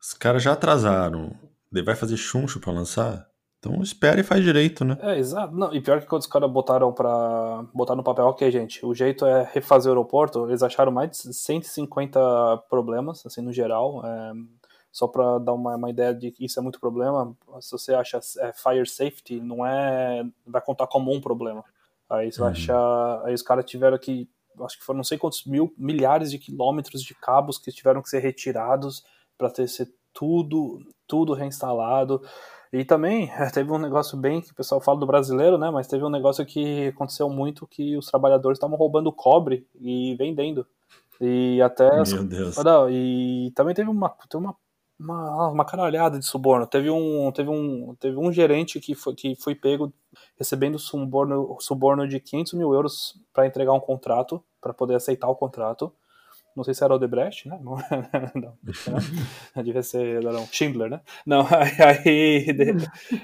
os 0.00 0.12
caras 0.12 0.42
já 0.42 0.52
atrasaram. 0.52 1.32
Ele 1.72 1.84
vai 1.84 1.94
fazer 1.94 2.16
chuncho 2.16 2.60
para 2.60 2.72
lançar? 2.72 3.30
Então 3.60 3.82
espera 3.82 4.18
e 4.18 4.24
faz 4.24 4.42
direito, 4.42 4.84
né? 4.84 4.96
É, 5.02 5.18
exato. 5.18 5.54
Não, 5.54 5.72
e 5.74 5.80
pior 5.82 6.00
que 6.00 6.06
quando 6.06 6.22
os 6.22 6.26
caras 6.26 6.50
botaram 6.50 6.92
para 6.92 7.62
botar 7.74 7.94
no 7.94 8.02
papel, 8.02 8.24
ok, 8.24 8.50
gente, 8.50 8.84
o 8.84 8.94
jeito 8.94 9.26
é 9.26 9.48
refazer 9.52 9.90
o 9.90 9.92
aeroporto, 9.92 10.48
eles 10.48 10.62
acharam 10.62 10.90
mais 10.90 11.10
de 11.10 11.34
150 11.34 12.18
problemas, 12.70 13.24
assim, 13.26 13.42
no 13.42 13.52
geral. 13.52 14.02
É, 14.04 14.32
só 14.90 15.06
para 15.06 15.38
dar 15.38 15.52
uma, 15.52 15.76
uma, 15.76 15.90
ideia 15.90 16.14
de 16.14 16.32
que 16.32 16.44
isso 16.44 16.58
é 16.58 16.62
muito 16.62 16.80
problema, 16.80 17.36
se 17.60 17.70
você 17.70 17.94
acha 17.94 18.18
é, 18.38 18.52
fire 18.52 18.86
safety, 18.86 19.40
não 19.40 19.64
é. 19.64 20.24
vai 20.46 20.62
contar 20.62 20.86
como 20.86 21.14
um 21.14 21.20
problema. 21.20 21.62
Aí 22.08 22.32
você 22.32 22.40
uhum. 22.40 22.46
vai 22.46 22.52
achar. 22.52 23.22
Aí 23.24 23.34
os 23.34 23.42
caras 23.42 23.64
tiveram 23.66 23.98
que. 23.98 24.28
Acho 24.62 24.78
que 24.78 24.84
foram 24.84 24.98
não 24.98 25.04
sei 25.04 25.16
quantos 25.16 25.44
mil, 25.44 25.72
milhares 25.78 26.30
de 26.30 26.38
quilômetros 26.38 27.02
de 27.02 27.14
cabos 27.14 27.56
que 27.56 27.70
tiveram 27.70 28.02
que 28.02 28.08
ser 28.08 28.18
retirados 28.18 29.04
para 29.38 29.48
ter 29.48 29.68
ser 29.68 29.88
tudo, 30.12 30.80
tudo 31.06 31.34
reinstalado. 31.34 32.22
E 32.72 32.84
também 32.84 33.30
teve 33.52 33.70
um 33.72 33.78
negócio 33.78 34.16
bem 34.16 34.40
que 34.40 34.52
o 34.52 34.54
pessoal 34.54 34.80
fala 34.80 35.00
do 35.00 35.06
brasileiro, 35.06 35.58
né? 35.58 35.70
Mas 35.70 35.88
teve 35.88 36.04
um 36.04 36.10
negócio 36.10 36.44
que 36.46 36.88
aconteceu 36.88 37.28
muito 37.28 37.66
que 37.66 37.96
os 37.96 38.06
trabalhadores 38.06 38.56
estavam 38.56 38.76
roubando 38.76 39.12
cobre 39.12 39.66
e 39.80 40.14
vendendo. 40.16 40.66
E 41.20 41.60
até. 41.60 41.90
Meu 42.08 42.24
Deus. 42.24 42.56
e 42.90 43.52
também 43.54 43.74
teve 43.74 43.90
uma, 43.90 44.08
teve 44.28 44.42
uma, 44.42 44.56
uma, 44.98 45.48
uma 45.50 45.64
caralhada 45.64 46.18
de 46.18 46.24
suborno. 46.24 46.66
Teve 46.66 46.90
um, 46.90 47.30
teve 47.32 47.50
um, 47.50 47.94
teve 47.98 48.16
um 48.16 48.32
gerente 48.32 48.80
que 48.80 48.94
foi, 48.94 49.14
que 49.14 49.34
foi 49.36 49.54
pego 49.54 49.92
recebendo 50.38 50.78
suborno, 50.78 51.56
suborno 51.60 52.08
de 52.08 52.20
500 52.20 52.54
mil 52.54 52.72
euros 52.72 53.20
para 53.32 53.46
entregar 53.46 53.72
um 53.72 53.80
contrato, 53.80 54.42
para 54.60 54.72
poder 54.72 54.94
aceitar 54.94 55.28
o 55.28 55.36
contrato. 55.36 55.92
Não 56.56 56.64
sei 56.64 56.74
se 56.74 56.82
era 56.82 56.94
o 56.94 56.98
Debrecht, 56.98 57.48
né? 57.48 57.58
Não, 57.62 57.76
não, 57.76 58.52
não. 59.54 59.62
devia 59.62 59.82
ser 59.82 60.22
não, 60.22 60.46
Schindler, 60.46 60.90
né? 60.90 61.00
Não, 61.24 61.46
aí. 61.50 62.46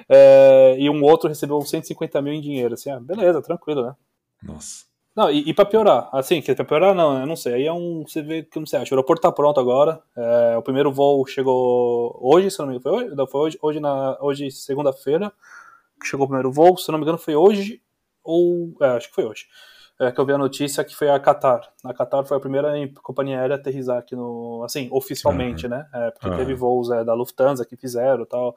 é, 0.09 0.77
e 0.79 0.89
um 0.89 1.03
outro 1.03 1.29
recebeu 1.29 1.61
150 1.61 2.23
mil 2.23 2.33
em 2.33 2.41
dinheiro. 2.41 2.75
Assim, 2.75 2.91
ah, 2.91 3.01
beleza, 3.01 3.43
tranquilo, 3.43 3.83
né? 3.83 3.97
Nossa. 4.43 4.87
Não, 5.15 5.31
e, 5.31 5.49
e 5.49 5.55
pra 5.55 5.65
piorar, 5.65 6.11
assim, 6.13 6.43
que 6.43 6.55
pra 6.55 6.65
piorar 6.65 6.95
não, 6.95 7.19
eu 7.19 7.27
não 7.27 7.37
sei. 7.37 7.55
Aí 7.55 7.67
é 7.67 7.73
um. 7.73 8.05
Você 8.07 8.23
vê 8.23 8.43
que 8.43 8.59
não 8.59 8.67
sei, 8.67 8.81
acha. 8.81 8.95
O 8.95 8.97
aeroporto 8.97 9.23
tá 9.23 9.33
pronto 9.33 9.59
agora. 9.59 10.03
É, 10.15 10.57
o 10.59 10.63
primeiro 10.63 10.93
voo 10.93 11.27
chegou 11.27 12.17
hoje, 12.21 12.51
se 12.51 12.59
não 12.59 12.67
me 12.67 12.77
engano. 12.77 12.83
Foi 12.83 13.05
hoje? 13.05 13.15
Não, 13.17 13.27
foi 13.27 13.41
hoje, 13.41 13.59
hoje, 13.63 13.81
na, 13.81 14.19
hoje 14.21 14.51
segunda-feira, 14.51 15.33
que 16.01 16.07
chegou 16.07 16.27
o 16.27 16.29
primeiro 16.29 16.53
voo. 16.53 16.77
Se 16.77 16.93
não 16.93 16.99
me 16.99 17.05
engano, 17.05 17.19
foi 17.19 17.35
hoje. 17.35 17.83
Ou. 18.23 18.75
É, 18.81 18.89
acho 18.89 19.09
que 19.09 19.15
foi 19.15 19.25
hoje 19.25 19.47
é, 19.99 20.13
que 20.13 20.21
eu 20.21 20.27
vi 20.27 20.33
a 20.33 20.39
notícia 20.39 20.85
que 20.85 20.95
foi 20.95 21.09
a 21.09 21.19
Qatar. 21.19 21.61
A 21.83 21.95
Qatar 21.95 22.25
foi 22.27 22.37
a 22.37 22.41
primeira 22.41 22.73
companhia 23.03 23.41
aérea 23.41 23.57
a 23.57 23.59
aterrizar 23.59 23.99
aqui 23.99 24.15
no, 24.15 24.63
assim, 24.63 24.89
oficialmente, 24.91 25.65
uhum. 25.65 25.71
né? 25.71 25.87
É, 25.93 26.11
porque 26.11 26.29
uhum. 26.29 26.37
teve 26.37 26.55
voos 26.55 26.91
é, 26.91 27.03
da 27.03 27.15
Lufthansa 27.15 27.65
que 27.65 27.77
fizeram 27.77 28.27
tal, 28.27 28.55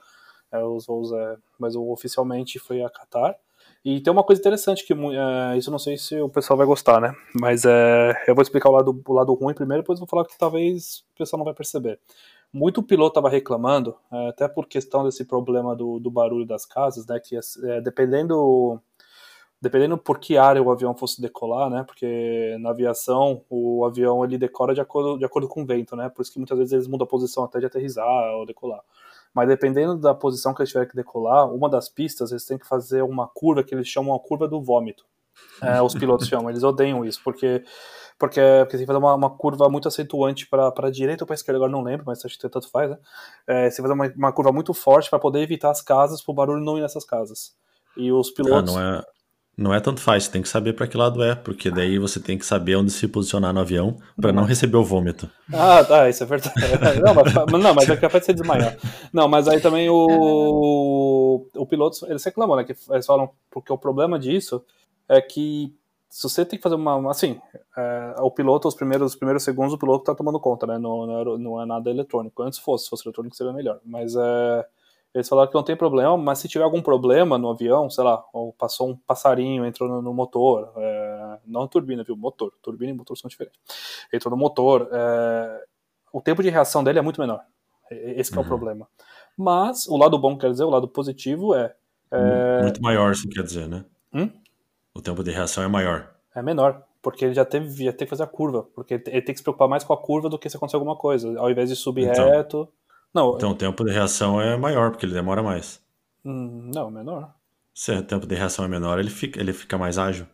é, 0.51 0.62
os 0.63 0.86
voos, 0.86 1.12
é, 1.13 1.38
mas 1.58 1.75
oficialmente 1.75 2.60
foi 2.60 2.84
a 2.84 2.89
Qatar. 2.89 3.36
E 3.86 4.01
tem 4.01 4.12
uma 4.12 4.24
coisa 4.24 4.41
interessante 4.41 4.86
que 4.86 4.93
é, 4.93 5.58
isso 5.58 5.72
não 5.72 5.79
sei 5.79 5.98
se 5.98 6.19
o 6.19 6.27
pessoal 6.27 6.58
vai 6.58 6.67
gostar, 6.67 7.00
né? 7.00 7.13
Mas 7.39 7.63
eu 8.27 8.36
vou 8.36 8.41
explicar 8.41 8.69
o 8.69 8.74
lado, 8.74 9.01
o 9.08 9.13
lado 9.13 9.34
ruim 9.34 9.53
primeiro, 9.53 9.84
depois 9.84 10.00
vou 10.00 10.08
falar 10.08 10.25
que 10.25 10.38
talvez 10.38 11.05
o 11.13 11.17
pessoal 11.17 11.38
não 11.38 11.46
vai 11.46 11.53
perceber. 11.53 11.98
Muito 12.51 12.84
piloto 12.84 13.12
estava 13.12 13.29
reclamando, 13.29 13.96
até 14.27 14.50
por 14.50 14.67
questão 14.67 15.05
desse 15.05 15.24
problema 15.24 15.75
do, 15.75 16.00
do 16.00 16.12
barulho 16.12 16.46
das 16.46 16.65
casas, 16.65 17.05
né? 17.05 17.22
Que 17.22 17.39
dependendo 17.81 18.81
dependendo 19.61 19.97
por 19.97 20.19
que 20.19 20.37
área 20.37 20.61
o 20.61 20.71
avião 20.71 20.95
fosse 20.95 21.21
decolar, 21.21 21.69
né? 21.69 21.83
Porque 21.83 22.57
na 22.59 22.69
aviação 22.69 23.43
o 23.49 23.85
avião 23.85 24.23
ele 24.23 24.37
decora 24.37 24.73
de 24.73 24.81
acordo, 24.81 25.17
de 25.17 25.25
acordo 25.25 25.47
com 25.47 25.63
o 25.63 25.65
vento, 25.65 25.95
né? 25.95 26.09
Por 26.09 26.21
isso 26.21 26.31
que 26.31 26.39
muitas 26.39 26.57
vezes 26.57 26.73
eles 26.73 26.87
mudam 26.87 27.05
a 27.05 27.09
posição 27.09 27.43
até 27.43 27.59
de 27.59 27.65
aterrizar 27.65 28.07
ou 28.35 28.45
decolar. 28.45 28.81
Mas 29.33 29.47
dependendo 29.47 29.97
da 29.97 30.13
posição 30.13 30.53
que 30.53 30.61
eles 30.61 30.69
tiverem 30.69 30.89
que 30.89 30.95
decolar, 30.95 31.51
uma 31.53 31.69
das 31.69 31.89
pistas 31.89 32.31
eles 32.31 32.45
têm 32.45 32.57
que 32.57 32.67
fazer 32.67 33.03
uma 33.03 33.27
curva 33.27 33.63
que 33.63 33.75
eles 33.75 33.87
chamam 33.87 34.15
a 34.15 34.19
curva 34.19 34.47
do 34.47 34.61
vômito. 34.61 35.05
É, 35.61 35.81
os 35.81 35.93
pilotos 35.93 36.27
chamam, 36.27 36.49
eles 36.49 36.63
odeiam 36.63 37.05
isso, 37.05 37.21
porque 37.23 37.63
Porque, 38.17 38.41
porque 38.59 38.71
você 38.71 38.77
tem 38.77 38.79
que 38.79 38.85
fazer 38.85 38.99
uma, 38.99 39.15
uma 39.15 39.29
curva 39.29 39.69
muito 39.69 39.87
acentuante 39.87 40.45
para 40.45 40.73
a 40.75 40.91
direita 40.91 41.23
ou 41.23 41.25
para 41.25 41.33
a 41.33 41.37
esquerda, 41.37 41.57
agora 41.57 41.71
não 41.71 41.81
lembro, 41.81 42.03
mas 42.05 42.25
acho 42.25 42.37
que 42.37 42.49
tanto 42.49 42.69
faz, 42.69 42.89
né? 42.89 42.97
É, 43.47 43.69
você 43.69 43.81
fazer 43.81 43.93
uma, 43.93 44.11
uma 44.13 44.33
curva 44.33 44.51
muito 44.51 44.73
forte 44.73 45.09
para 45.09 45.19
poder 45.19 45.39
evitar 45.39 45.69
as 45.71 45.81
casas, 45.81 46.21
para 46.21 46.31
o 46.31 46.35
barulho 46.35 46.59
não 46.59 46.77
ir 46.77 46.81
nessas 46.81 47.05
casas. 47.05 47.55
E 47.95 48.11
os 48.11 48.29
pilotos. 48.29 48.75
Ah, 48.75 48.79
não 48.79 48.97
é, 48.97 49.03
não 49.59 49.73
é 49.73 49.79
tanto 49.79 49.99
faz, 49.99 50.23
você 50.23 50.31
tem 50.31 50.41
que 50.41 50.47
saber 50.47 50.73
para 50.73 50.87
que 50.87 50.95
lado 50.95 51.21
é, 51.21 51.35
porque 51.35 51.69
daí 51.69 51.99
você 51.99 52.19
tem 52.19 52.37
que 52.37 52.45
saber 52.45 52.77
onde 52.77 52.91
se 52.91 53.07
posicionar 53.07 53.53
no 53.53 53.59
avião 53.59 53.97
para 54.19 54.31
não 54.31 54.45
receber 54.45 54.77
o 54.77 54.83
vômito. 54.83 55.29
Ah, 55.53 55.83
tá, 55.83 56.09
isso 56.09 56.23
é 56.23 56.25
verdade. 56.25 56.55
Não, 57.03 57.13
mas, 57.13 57.63
não, 57.63 57.73
mas 57.73 57.89
é 57.89 57.97
capaz 57.97 58.25
de 58.25 58.33
desmaiar. 58.33 58.77
Não, 59.11 59.27
mas 59.27 59.47
aí 59.47 59.59
também 59.59 59.89
o, 59.89 61.45
o 61.55 61.65
piloto, 61.65 62.05
eles 62.07 62.23
reclamam, 62.23 62.55
né, 62.55 62.63
que 62.63 62.75
eles 62.89 63.05
falam, 63.05 63.29
porque 63.51 63.71
o 63.71 63.77
problema 63.77 64.17
disso 64.17 64.63
é 65.07 65.21
que 65.21 65.73
se 66.09 66.23
você 66.23 66.43
tem 66.43 66.57
que 66.57 66.63
fazer 66.63 66.75
uma. 66.75 67.11
Assim, 67.11 67.39
é, 67.77 68.15
o 68.19 68.31
piloto, 68.31 68.67
os 68.67 68.75
primeiros, 68.75 69.11
os 69.11 69.15
primeiros 69.15 69.43
segundos, 69.43 69.73
o 69.73 69.77
piloto 69.77 70.05
tá 70.05 70.15
tomando 70.15 70.39
conta, 70.39 70.65
né? 70.65 70.79
Não, 70.79 71.05
não, 71.05 71.19
é, 71.19 71.37
não 71.37 71.61
é 71.61 71.65
nada 71.65 71.89
eletrônico. 71.89 72.41
Antes 72.41 72.57
fosse, 72.57 72.85
se 72.85 72.89
fosse 72.89 73.05
eletrônico 73.05 73.35
seria 73.35 73.53
melhor. 73.53 73.79
Mas 73.85 74.15
é, 74.15 74.65
eles 75.13 75.27
falaram 75.27 75.49
que 75.49 75.55
não 75.55 75.63
tem 75.63 75.75
problema, 75.75 76.15
mas 76.17 76.39
se 76.39 76.47
tiver 76.47 76.63
algum 76.63 76.81
problema 76.81 77.37
no 77.37 77.49
avião, 77.49 77.89
sei 77.89 78.03
lá, 78.03 78.23
ou 78.31 78.53
passou 78.53 78.89
um 78.89 78.95
passarinho, 78.95 79.65
entrou 79.65 79.89
no, 79.89 80.01
no 80.01 80.13
motor, 80.13 80.71
é, 80.77 81.39
não 81.45 81.67
turbina, 81.67 82.03
viu? 82.03 82.15
Motor. 82.15 82.53
Turbina 82.61 82.91
e 82.91 82.95
motor 82.95 83.17
são 83.17 83.27
diferentes. 83.27 83.59
Entrou 84.13 84.29
no 84.29 84.37
motor, 84.37 84.87
é, 84.91 85.63
o 86.13 86.21
tempo 86.21 86.43
de 86.43 86.49
reação 86.49 86.83
dele 86.83 86.99
é 86.99 87.01
muito 87.01 87.19
menor. 87.19 87.41
Esse 87.89 88.31
uhum. 88.31 88.37
é 88.37 88.39
o 88.39 88.43
uhum. 88.43 88.47
problema. 88.47 88.87
Mas 89.35 89.87
o 89.87 89.97
lado 89.97 90.17
bom, 90.19 90.37
quer 90.37 90.51
dizer, 90.51 90.63
o 90.63 90.69
lado 90.69 90.87
positivo 90.87 91.55
é. 91.55 91.73
é... 92.11 92.61
Muito 92.61 92.81
maior, 92.81 93.11
isso 93.11 93.27
quer 93.29 93.43
dizer, 93.43 93.67
né? 93.67 93.85
Hum? 94.13 94.29
O 94.93 95.01
tempo 95.01 95.23
de 95.23 95.31
reação 95.31 95.63
é 95.63 95.67
maior. 95.67 96.13
É 96.35 96.41
menor, 96.41 96.83
porque 97.01 97.25
ele 97.25 97.33
já 97.33 97.45
teve, 97.45 97.85
já 97.85 97.93
tem 97.93 98.05
que 98.05 98.09
fazer 98.09 98.23
a 98.23 98.27
curva. 98.27 98.67
Porque 98.75 98.93
ele 98.93 99.21
tem 99.21 99.33
que 99.33 99.37
se 99.37 99.43
preocupar 99.43 99.67
mais 99.67 99.83
com 99.83 99.93
a 99.93 99.97
curva 99.97 100.29
do 100.29 100.37
que 100.37 100.49
se 100.49 100.57
acontecer 100.57 100.75
alguma 100.75 100.95
coisa. 100.95 101.39
Ao 101.39 101.49
invés 101.49 101.69
de 101.69 101.75
subir 101.75 102.07
então, 102.07 102.29
reto. 102.29 102.69
Não, 103.13 103.35
então 103.35 103.51
o 103.51 103.55
tempo 103.55 103.83
de 103.83 103.91
reação 103.91 104.39
é 104.39 104.55
maior, 104.55 104.91
porque 104.91 105.05
ele 105.05 105.13
demora 105.13 105.41
mais. 105.41 105.81
Hum, 106.23 106.69
não, 106.73 106.91
menor. 106.91 107.33
Se 107.73 107.91
o 107.91 108.03
tempo 108.03 108.27
de 108.27 108.35
reação 108.35 108.65
é 108.65 108.67
menor, 108.67 108.99
ele 108.99 109.09
fica, 109.09 109.39
ele 109.39 109.53
fica 109.53 109.77
mais 109.77 109.97
ágil. 109.97 110.27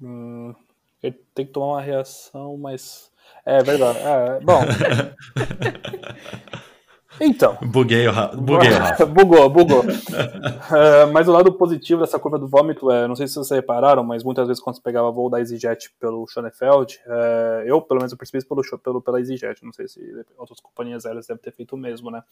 Hum, 0.00 0.54
ele 1.02 1.16
tem 1.34 1.46
que 1.46 1.52
tomar 1.52 1.66
uma 1.66 1.82
reação 1.82 2.56
mais. 2.56 3.10
É 3.44 3.62
verdade. 3.62 3.98
É, 3.98 4.40
bom. 4.40 4.60
Então. 7.20 7.56
Buguei 7.62 8.08
o 8.08 8.12
Buguei 8.36 8.70
o 8.70 9.06
Bugou, 9.06 9.48
bugou. 9.48 9.80
uh, 9.80 11.06
mas 11.12 11.28
o 11.28 11.32
lado 11.32 11.52
positivo 11.52 12.00
dessa 12.00 12.18
curva 12.18 12.38
do 12.38 12.48
vômito 12.48 12.90
é, 12.90 13.06
não 13.06 13.14
sei 13.14 13.26
se 13.26 13.34
vocês 13.34 13.50
repararam, 13.50 14.02
mas 14.02 14.24
muitas 14.24 14.46
vezes 14.46 14.62
quando 14.62 14.76
você 14.76 14.82
pegava 14.82 15.10
voo 15.10 15.30
da 15.30 15.38
EasyJet 15.38 15.92
pelo 16.00 16.26
Schonefeld, 16.26 17.00
uh, 17.06 17.62
eu 17.66 17.80
pelo 17.80 18.00
menos 18.00 18.12
eu 18.12 18.18
percebi 18.18 18.38
isso 18.38 18.48
pelo, 18.48 18.62
pelo, 18.78 19.02
pela 19.02 19.20
EasyJet, 19.20 19.64
não 19.64 19.72
sei 19.72 19.88
se 19.88 20.00
outras 20.36 20.60
companhias 20.60 21.06
aéreas 21.06 21.26
devem 21.26 21.42
ter 21.42 21.52
feito 21.52 21.74
o 21.74 21.78
mesmo, 21.78 22.10
né? 22.10 22.22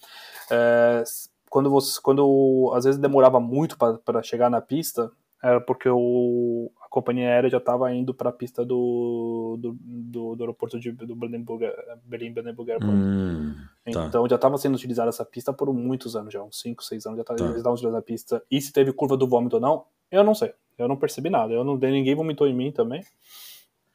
Uh, 0.51 1.05
quando, 1.49 1.71
você, 1.71 2.01
quando 2.01 2.73
às 2.75 2.85
vezes 2.85 2.99
demorava 2.99 3.39
muito 3.39 3.77
para 3.77 4.23
chegar 4.23 4.51
na 4.51 4.61
pista, 4.61 5.11
era 5.43 5.61
porque 5.61 5.89
o, 5.89 6.71
companhia 6.93 7.27
aérea 7.27 7.49
já 7.49 7.57
estava 7.57 7.93
indo 7.93 8.13
para 8.13 8.29
a 8.29 8.33
pista 8.33 8.67
do, 8.67 9.57
do, 9.59 9.77
do, 9.81 10.37
do, 10.37 10.43
aeroporto 10.43 10.79
de, 10.79 10.93
do 10.93 11.17
Brandenburg, 11.17 11.65
Berlim-Brandenburg 12.05 12.71
Airport. 12.71 12.93
Hum, 12.93 13.55
tá. 13.91 14.05
Então 14.07 14.29
já 14.29 14.37
estava 14.37 14.59
sendo 14.59 14.75
utilizada 14.75 15.09
essa 15.09 15.25
pista 15.25 15.55
por 15.55 15.73
muitos 15.73 16.15
anos 16.15 16.33
já, 16.33 16.43
uns 16.43 16.61
5, 16.61 16.85
6 16.85 17.07
anos 17.07 17.19
já 17.19 17.25
tá, 17.25 17.35
tá. 17.35 17.45
eles 17.45 17.57
estavam 17.57 17.73
utilizando 17.73 17.99
a 17.99 18.03
pista. 18.03 18.43
E 18.51 18.61
se 18.61 18.71
teve 18.73 18.93
curva 18.93 19.17
do 19.17 19.27
vômito 19.27 19.57
ou 19.57 19.63
não, 19.63 19.85
eu 20.11 20.23
não 20.23 20.35
sei. 20.35 20.53
Eu 20.79 20.87
não 20.87 20.97
percebi 20.97 21.31
nada. 21.31 21.53
Eu 21.55 21.65
não 21.65 21.77
ninguém 21.77 22.15
vomitou 22.15 22.47
em 22.47 22.55
mim 22.55 22.71
também. 22.71 23.03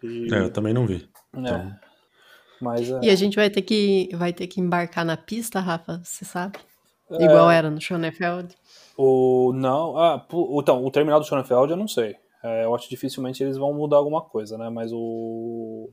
E... 0.01 0.33
É, 0.33 0.39
eu 0.39 0.51
também 0.51 0.73
não 0.73 0.87
vi. 0.87 1.07
É. 1.35 1.39
Então... 1.39 1.75
Mas, 2.59 2.89
é... 2.89 2.99
E 3.03 3.09
a 3.11 3.15
gente 3.15 3.35
vai 3.35 3.51
ter 3.51 3.61
que 3.61 4.09
vai 4.15 4.33
ter 4.33 4.47
que 4.47 4.59
embarcar 4.59 5.05
na 5.05 5.15
pista, 5.15 5.59
Rafa, 5.59 6.01
você 6.03 6.25
sabe? 6.25 6.57
É... 7.11 7.23
Igual 7.23 7.49
era 7.49 7.69
no 7.69 7.79
Schonefeld. 7.79 8.55
O 8.97 9.53
não, 9.53 9.97
ah, 9.97 10.25
então 10.53 10.83
o 10.83 10.91
terminal 10.91 11.19
do 11.19 11.25
Schonefeld 11.25 11.71
eu 11.71 11.77
não 11.77 11.87
sei. 11.87 12.15
É, 12.43 12.65
eu 12.65 12.73
acho 12.73 12.85
que 12.85 12.95
dificilmente 12.95 13.43
eles 13.43 13.57
vão 13.57 13.73
mudar 13.73 13.97
alguma 13.97 14.21
coisa, 14.21 14.57
né? 14.57 14.69
Mas 14.69 14.91
o, 14.93 15.89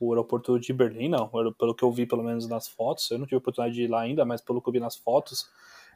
o 0.00 0.12
aeroporto 0.12 0.58
de 0.58 0.72
Berlim, 0.72 1.08
não. 1.08 1.28
Pelo 1.28 1.74
que 1.74 1.82
eu 1.82 1.90
vi, 1.90 2.06
pelo 2.06 2.22
menos 2.22 2.48
nas 2.48 2.68
fotos, 2.68 3.10
eu 3.10 3.18
não 3.18 3.26
tive 3.26 3.36
oportunidade 3.36 3.74
de 3.74 3.84
ir 3.84 3.88
lá 3.88 4.00
ainda, 4.00 4.24
mas 4.24 4.40
pelo 4.40 4.60
que 4.60 4.68
eu 4.68 4.72
vi 4.72 4.80
nas 4.80 4.96
fotos, 4.96 5.48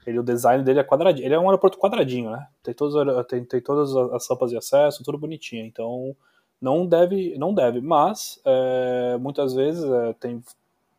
ele, 0.07 0.19
o 0.19 0.23
design 0.23 0.63
dele 0.63 0.81
é 0.81 0.85
quadradinho. 0.85 1.27
Ele 1.27 1.35
é 1.35 1.39
um 1.39 1.49
aeroporto 1.49 1.79
quadradinho, 1.79 2.31
né? 2.31 2.47
Tem, 2.63 2.75
todos, 2.75 2.95
tem, 3.27 3.45
tem 3.45 3.61
todas 3.61 3.95
as 4.13 4.29
rampas 4.29 4.51
de 4.51 4.57
acesso, 4.57 5.03
tudo 5.03 5.19
bonitinho. 5.19 5.65
Então, 5.65 6.15
não 6.61 6.87
deve, 6.87 7.37
não 7.39 7.55
deve. 7.55 7.81
Mas, 7.81 8.41
é, 8.45 9.17
muitas 9.19 9.55
vezes, 9.55 9.85
é, 9.85 10.13
tem, 10.15 10.43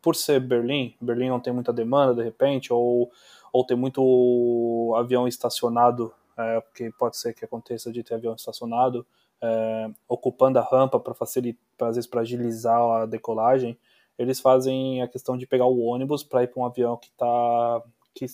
por 0.02 0.16
ser 0.16 0.40
Berlim, 0.40 0.94
Berlim 1.00 1.28
não 1.28 1.40
tem 1.40 1.52
muita 1.52 1.72
demanda, 1.72 2.14
de 2.14 2.22
repente, 2.22 2.72
ou, 2.72 3.10
ou 3.52 3.64
tem 3.64 3.76
muito 3.76 4.94
avião 4.96 5.26
estacionado 5.26 6.12
é, 6.36 6.60
porque 6.60 6.90
pode 6.98 7.16
ser 7.16 7.34
que 7.34 7.44
aconteça 7.44 7.92
de 7.92 8.02
ter 8.02 8.14
avião 8.14 8.34
estacionado 8.34 9.06
é, 9.42 9.90
ocupando 10.08 10.58
a 10.58 10.62
rampa 10.62 10.98
para 11.00 11.14
facilitar, 11.14 11.88
às 11.88 11.96
vezes 11.96 12.08
para 12.08 12.20
agilizar 12.20 12.78
a 12.78 13.06
decolagem, 13.06 13.78
eles 14.18 14.38
fazem 14.40 15.02
a 15.02 15.08
questão 15.08 15.36
de 15.36 15.46
pegar 15.46 15.66
o 15.66 15.80
ônibus 15.80 16.22
para 16.22 16.42
ir 16.42 16.48
para 16.48 16.60
um 16.60 16.66
avião 16.66 16.96
que 16.96 17.08
está 17.08 17.82
que, 18.14 18.26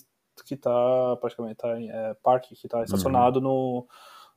que 0.45 0.57
tá 0.57 1.17
praticamente 1.21 1.55
tá 1.55 1.79
em 1.79 1.89
é, 1.89 2.13
parque, 2.15 2.55
que 2.55 2.67
está 2.67 2.83
estacionado 2.83 3.39
uhum. 3.39 3.43
no 3.43 3.87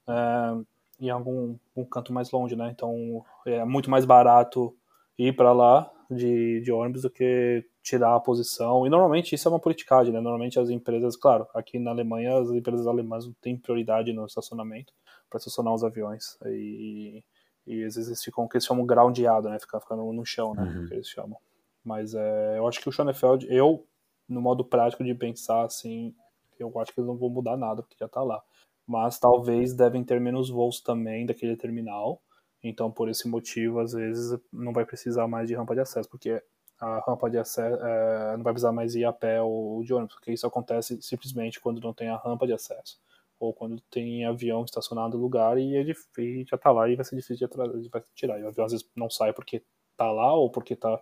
é, 0.08 0.64
em 1.06 1.10
algum 1.10 1.56
um 1.74 1.84
canto 1.84 2.12
mais 2.12 2.30
longe, 2.30 2.54
né? 2.54 2.70
Então 2.70 3.24
é 3.44 3.64
muito 3.64 3.90
mais 3.90 4.04
barato 4.04 4.76
ir 5.18 5.34
para 5.34 5.52
lá 5.52 5.90
de, 6.10 6.60
de 6.60 6.70
ônibus 6.70 7.02
do 7.02 7.10
que 7.10 7.64
tirar 7.82 8.14
a 8.14 8.20
posição. 8.20 8.86
E 8.86 8.90
normalmente 8.90 9.34
isso 9.34 9.48
é 9.48 9.50
uma 9.50 9.60
politicagem, 9.60 10.12
né? 10.12 10.20
Normalmente 10.20 10.58
as 10.58 10.70
empresas, 10.70 11.16
claro, 11.16 11.46
aqui 11.54 11.78
na 11.78 11.90
Alemanha 11.90 12.38
as 12.38 12.50
empresas 12.50 12.86
alemãs 12.86 13.26
não 13.26 13.32
têm 13.40 13.56
prioridade 13.56 14.12
no 14.12 14.26
estacionamento 14.26 14.92
para 15.28 15.38
estacionar 15.38 15.74
os 15.74 15.84
aviões. 15.84 16.36
E, 16.46 17.22
e 17.66 17.84
às 17.84 17.94
vezes 17.94 18.08
eles 18.08 18.22
ficam 18.22 18.44
o 18.44 18.48
que 18.48 18.56
eles 18.56 18.66
chamam 18.66 18.86
groundeado, 18.86 19.48
né? 19.48 19.58
Ficar 19.58 19.80
ficando 19.80 20.12
no 20.12 20.24
chão, 20.24 20.54
né? 20.54 20.62
Uhum. 20.62 20.86
Que 20.86 20.94
eles 20.94 21.08
chamam. 21.08 21.38
Mas 21.84 22.14
é, 22.14 22.58
eu 22.58 22.68
acho 22.68 22.80
que 22.80 22.88
o 22.88 22.92
Schonefeld, 22.92 23.46
eu, 23.48 23.86
no 24.28 24.40
modo 24.40 24.64
prático 24.64 25.02
de 25.02 25.14
pensar 25.14 25.64
assim, 25.64 26.14
eu 26.58 26.72
acho 26.78 26.92
que 26.92 27.00
eles 27.00 27.08
não 27.08 27.16
vão 27.16 27.30
mudar 27.30 27.56
nada, 27.56 27.82
porque 27.82 27.96
já 27.98 28.08
tá 28.08 28.22
lá. 28.22 28.42
Mas 28.86 29.18
talvez 29.18 29.72
devem 29.72 30.04
ter 30.04 30.20
menos 30.20 30.50
voos 30.50 30.80
também 30.80 31.24
daquele 31.24 31.56
terminal 31.56 32.20
então, 32.62 32.90
por 32.90 33.08
esse 33.08 33.26
motivo, 33.28 33.80
às 33.80 33.92
vezes 33.92 34.38
não 34.52 34.72
vai 34.72 34.84
precisar 34.84 35.26
mais 35.26 35.48
de 35.48 35.54
rampa 35.54 35.74
de 35.74 35.80
acesso, 35.80 36.08
porque 36.08 36.42
a 36.80 37.00
rampa 37.06 37.28
de 37.28 37.38
acesso 37.38 37.76
é, 37.84 38.36
não 38.36 38.42
vai 38.42 38.52
precisar 38.54 38.72
mais 38.72 38.94
ir 38.94 39.04
a 39.04 39.12
pé 39.12 39.40
ou 39.42 39.82
de 39.84 39.92
ônibus, 39.92 40.14
porque 40.14 40.32
isso 40.32 40.46
acontece 40.46 41.00
simplesmente 41.02 41.60
quando 41.60 41.80
não 41.80 41.92
tem 41.92 42.08
a 42.08 42.16
rampa 42.16 42.46
de 42.46 42.52
acesso 42.52 42.98
ou 43.38 43.54
quando 43.54 43.80
tem 43.90 44.26
avião 44.26 44.64
estacionado 44.64 45.16
no 45.16 45.22
lugar 45.22 45.58
e 45.58 45.74
ele 45.74 45.94
e 46.18 46.44
já 46.48 46.58
tá 46.58 46.70
lá 46.70 46.88
e 46.88 46.96
vai 46.96 47.04
ser 47.04 47.16
difícil 47.16 47.48
de, 47.48 47.88
vai 47.88 48.02
tirar. 48.14 48.38
E 48.38 48.44
o 48.44 48.48
avião 48.48 48.66
às 48.66 48.72
vezes 48.72 48.86
não 48.94 49.08
sai 49.08 49.32
porque 49.32 49.62
tá 49.96 50.10
lá 50.10 50.34
ou 50.34 50.50
porque 50.50 50.76
tá 50.76 51.00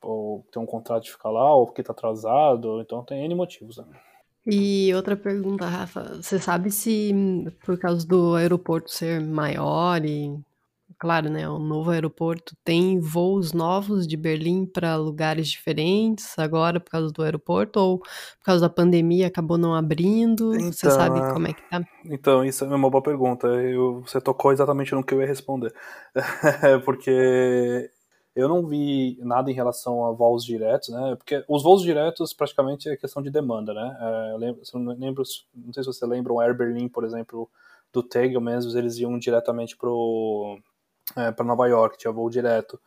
ou 0.00 0.46
tem 0.52 0.62
um 0.62 0.66
contrato 0.66 1.04
de 1.04 1.10
ficar 1.10 1.30
lá 1.30 1.54
ou 1.54 1.66
porque 1.66 1.82
tá 1.82 1.92
atrasado, 1.92 2.80
então 2.80 3.04
tem 3.04 3.24
N 3.24 3.34
motivos. 3.34 3.76
Né? 3.78 3.84
E 4.46 4.94
outra 4.94 5.16
pergunta, 5.16 5.66
Rafa, 5.66 6.14
você 6.22 6.38
sabe 6.38 6.70
se 6.70 7.12
por 7.64 7.78
causa 7.78 8.06
do 8.06 8.34
aeroporto 8.34 8.90
ser 8.90 9.20
maior 9.20 10.02
e 10.04 10.38
claro, 10.98 11.30
né, 11.30 11.48
o 11.48 11.58
novo 11.58 11.90
aeroporto 11.90 12.56
tem 12.64 12.98
voos 12.98 13.52
novos 13.52 14.06
de 14.06 14.16
Berlim 14.16 14.66
para 14.66 14.96
lugares 14.96 15.48
diferentes 15.48 16.38
agora 16.38 16.80
por 16.80 16.90
causa 16.90 17.12
do 17.12 17.22
aeroporto 17.22 17.78
ou 17.78 17.98
por 17.98 18.44
causa 18.44 18.62
da 18.62 18.74
pandemia 18.74 19.28
acabou 19.28 19.56
não 19.56 19.74
abrindo? 19.74 20.54
Então, 20.54 20.72
você 20.72 20.90
sabe 20.90 21.20
como 21.32 21.46
é 21.46 21.52
que 21.52 21.62
tá? 21.70 21.82
Então, 22.04 22.44
isso 22.44 22.64
é 22.64 22.68
uma 22.68 22.90
boa 22.90 23.02
pergunta. 23.02 23.46
Eu, 23.46 24.00
você 24.00 24.20
tocou 24.20 24.52
exatamente 24.52 24.94
no 24.94 25.04
que 25.04 25.14
eu 25.14 25.20
ia 25.20 25.26
responder. 25.26 25.72
Porque 26.84 27.90
eu 28.34 28.48
não 28.48 28.66
vi 28.66 29.18
nada 29.20 29.50
em 29.50 29.54
relação 29.54 30.06
a 30.06 30.12
voos 30.12 30.44
diretos, 30.44 30.90
né? 30.90 31.16
Porque 31.16 31.44
os 31.48 31.62
voos 31.62 31.82
diretos 31.82 32.32
praticamente 32.32 32.88
é 32.88 32.96
questão 32.96 33.20
de 33.22 33.30
demanda, 33.30 33.74
né? 33.74 33.98
É, 34.00 34.32
eu 34.32 34.36
lembro, 34.36 34.62
não, 34.74 34.92
lembro, 34.94 35.22
não 35.54 35.72
sei 35.72 35.82
se 35.82 35.86
você 35.86 36.06
lembra, 36.06 36.32
o 36.32 36.40
Air 36.40 36.56
Berlin, 36.56 36.88
por 36.88 37.04
exemplo, 37.04 37.50
do 37.92 38.02
Tegel 38.02 38.40
mesmo, 38.40 38.76
eles 38.78 38.96
iam 38.98 39.18
diretamente 39.18 39.76
pro 39.76 40.58
é, 41.16 41.30
para 41.30 41.44
Nova 41.44 41.66
York, 41.66 41.98
tinha 41.98 42.12
voo 42.12 42.28
direto. 42.30 42.80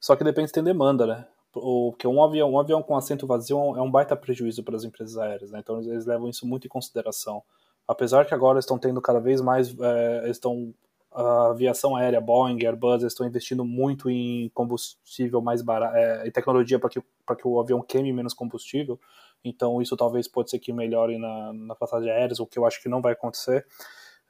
Só 0.00 0.16
que 0.16 0.24
depende 0.24 0.48
se 0.48 0.54
tem 0.54 0.64
demanda, 0.64 1.06
né? 1.06 1.26
Porque 1.52 2.06
um 2.06 2.22
avião, 2.22 2.50
um 2.52 2.58
avião 2.58 2.82
com 2.82 2.96
assento 2.96 3.26
vazio 3.26 3.76
é 3.76 3.82
um 3.82 3.90
baita 3.90 4.16
prejuízo 4.16 4.62
para 4.64 4.74
as 4.74 4.84
empresas 4.84 5.18
aéreas, 5.18 5.50
né? 5.50 5.60
Então 5.60 5.80
eles 5.80 6.06
levam 6.06 6.28
isso 6.28 6.46
muito 6.46 6.66
em 6.66 6.70
consideração. 6.70 7.42
Apesar 7.86 8.24
que 8.24 8.34
agora 8.34 8.58
estão 8.58 8.78
tendo 8.78 9.00
cada 9.00 9.20
vez 9.20 9.40
mais, 9.40 9.76
é, 9.78 10.30
estão 10.30 10.72
a 11.14 11.48
aviação 11.50 11.94
aérea, 11.94 12.20
Boeing, 12.20 12.64
Airbus, 12.64 13.02
estão 13.02 13.26
investindo 13.26 13.64
muito 13.64 14.08
em 14.08 14.50
combustível 14.54 15.42
mais 15.42 15.60
barato, 15.60 15.94
é, 15.94 16.26
em 16.26 16.30
tecnologia 16.30 16.78
para 16.78 16.88
que, 16.88 17.00
que 17.00 17.46
o 17.46 17.60
avião 17.60 17.82
queime 17.82 18.12
menos 18.12 18.32
combustível. 18.32 18.98
Então 19.44 19.82
isso 19.82 19.96
talvez 19.96 20.26
pode 20.26 20.50
ser 20.50 20.58
que 20.58 20.72
melhore 20.72 21.18
na, 21.18 21.52
na 21.52 21.74
passagem 21.74 22.10
aérea, 22.10 22.34
o 22.40 22.46
que 22.46 22.58
eu 22.58 22.64
acho 22.64 22.80
que 22.80 22.88
não 22.88 23.02
vai 23.02 23.12
acontecer. 23.12 23.66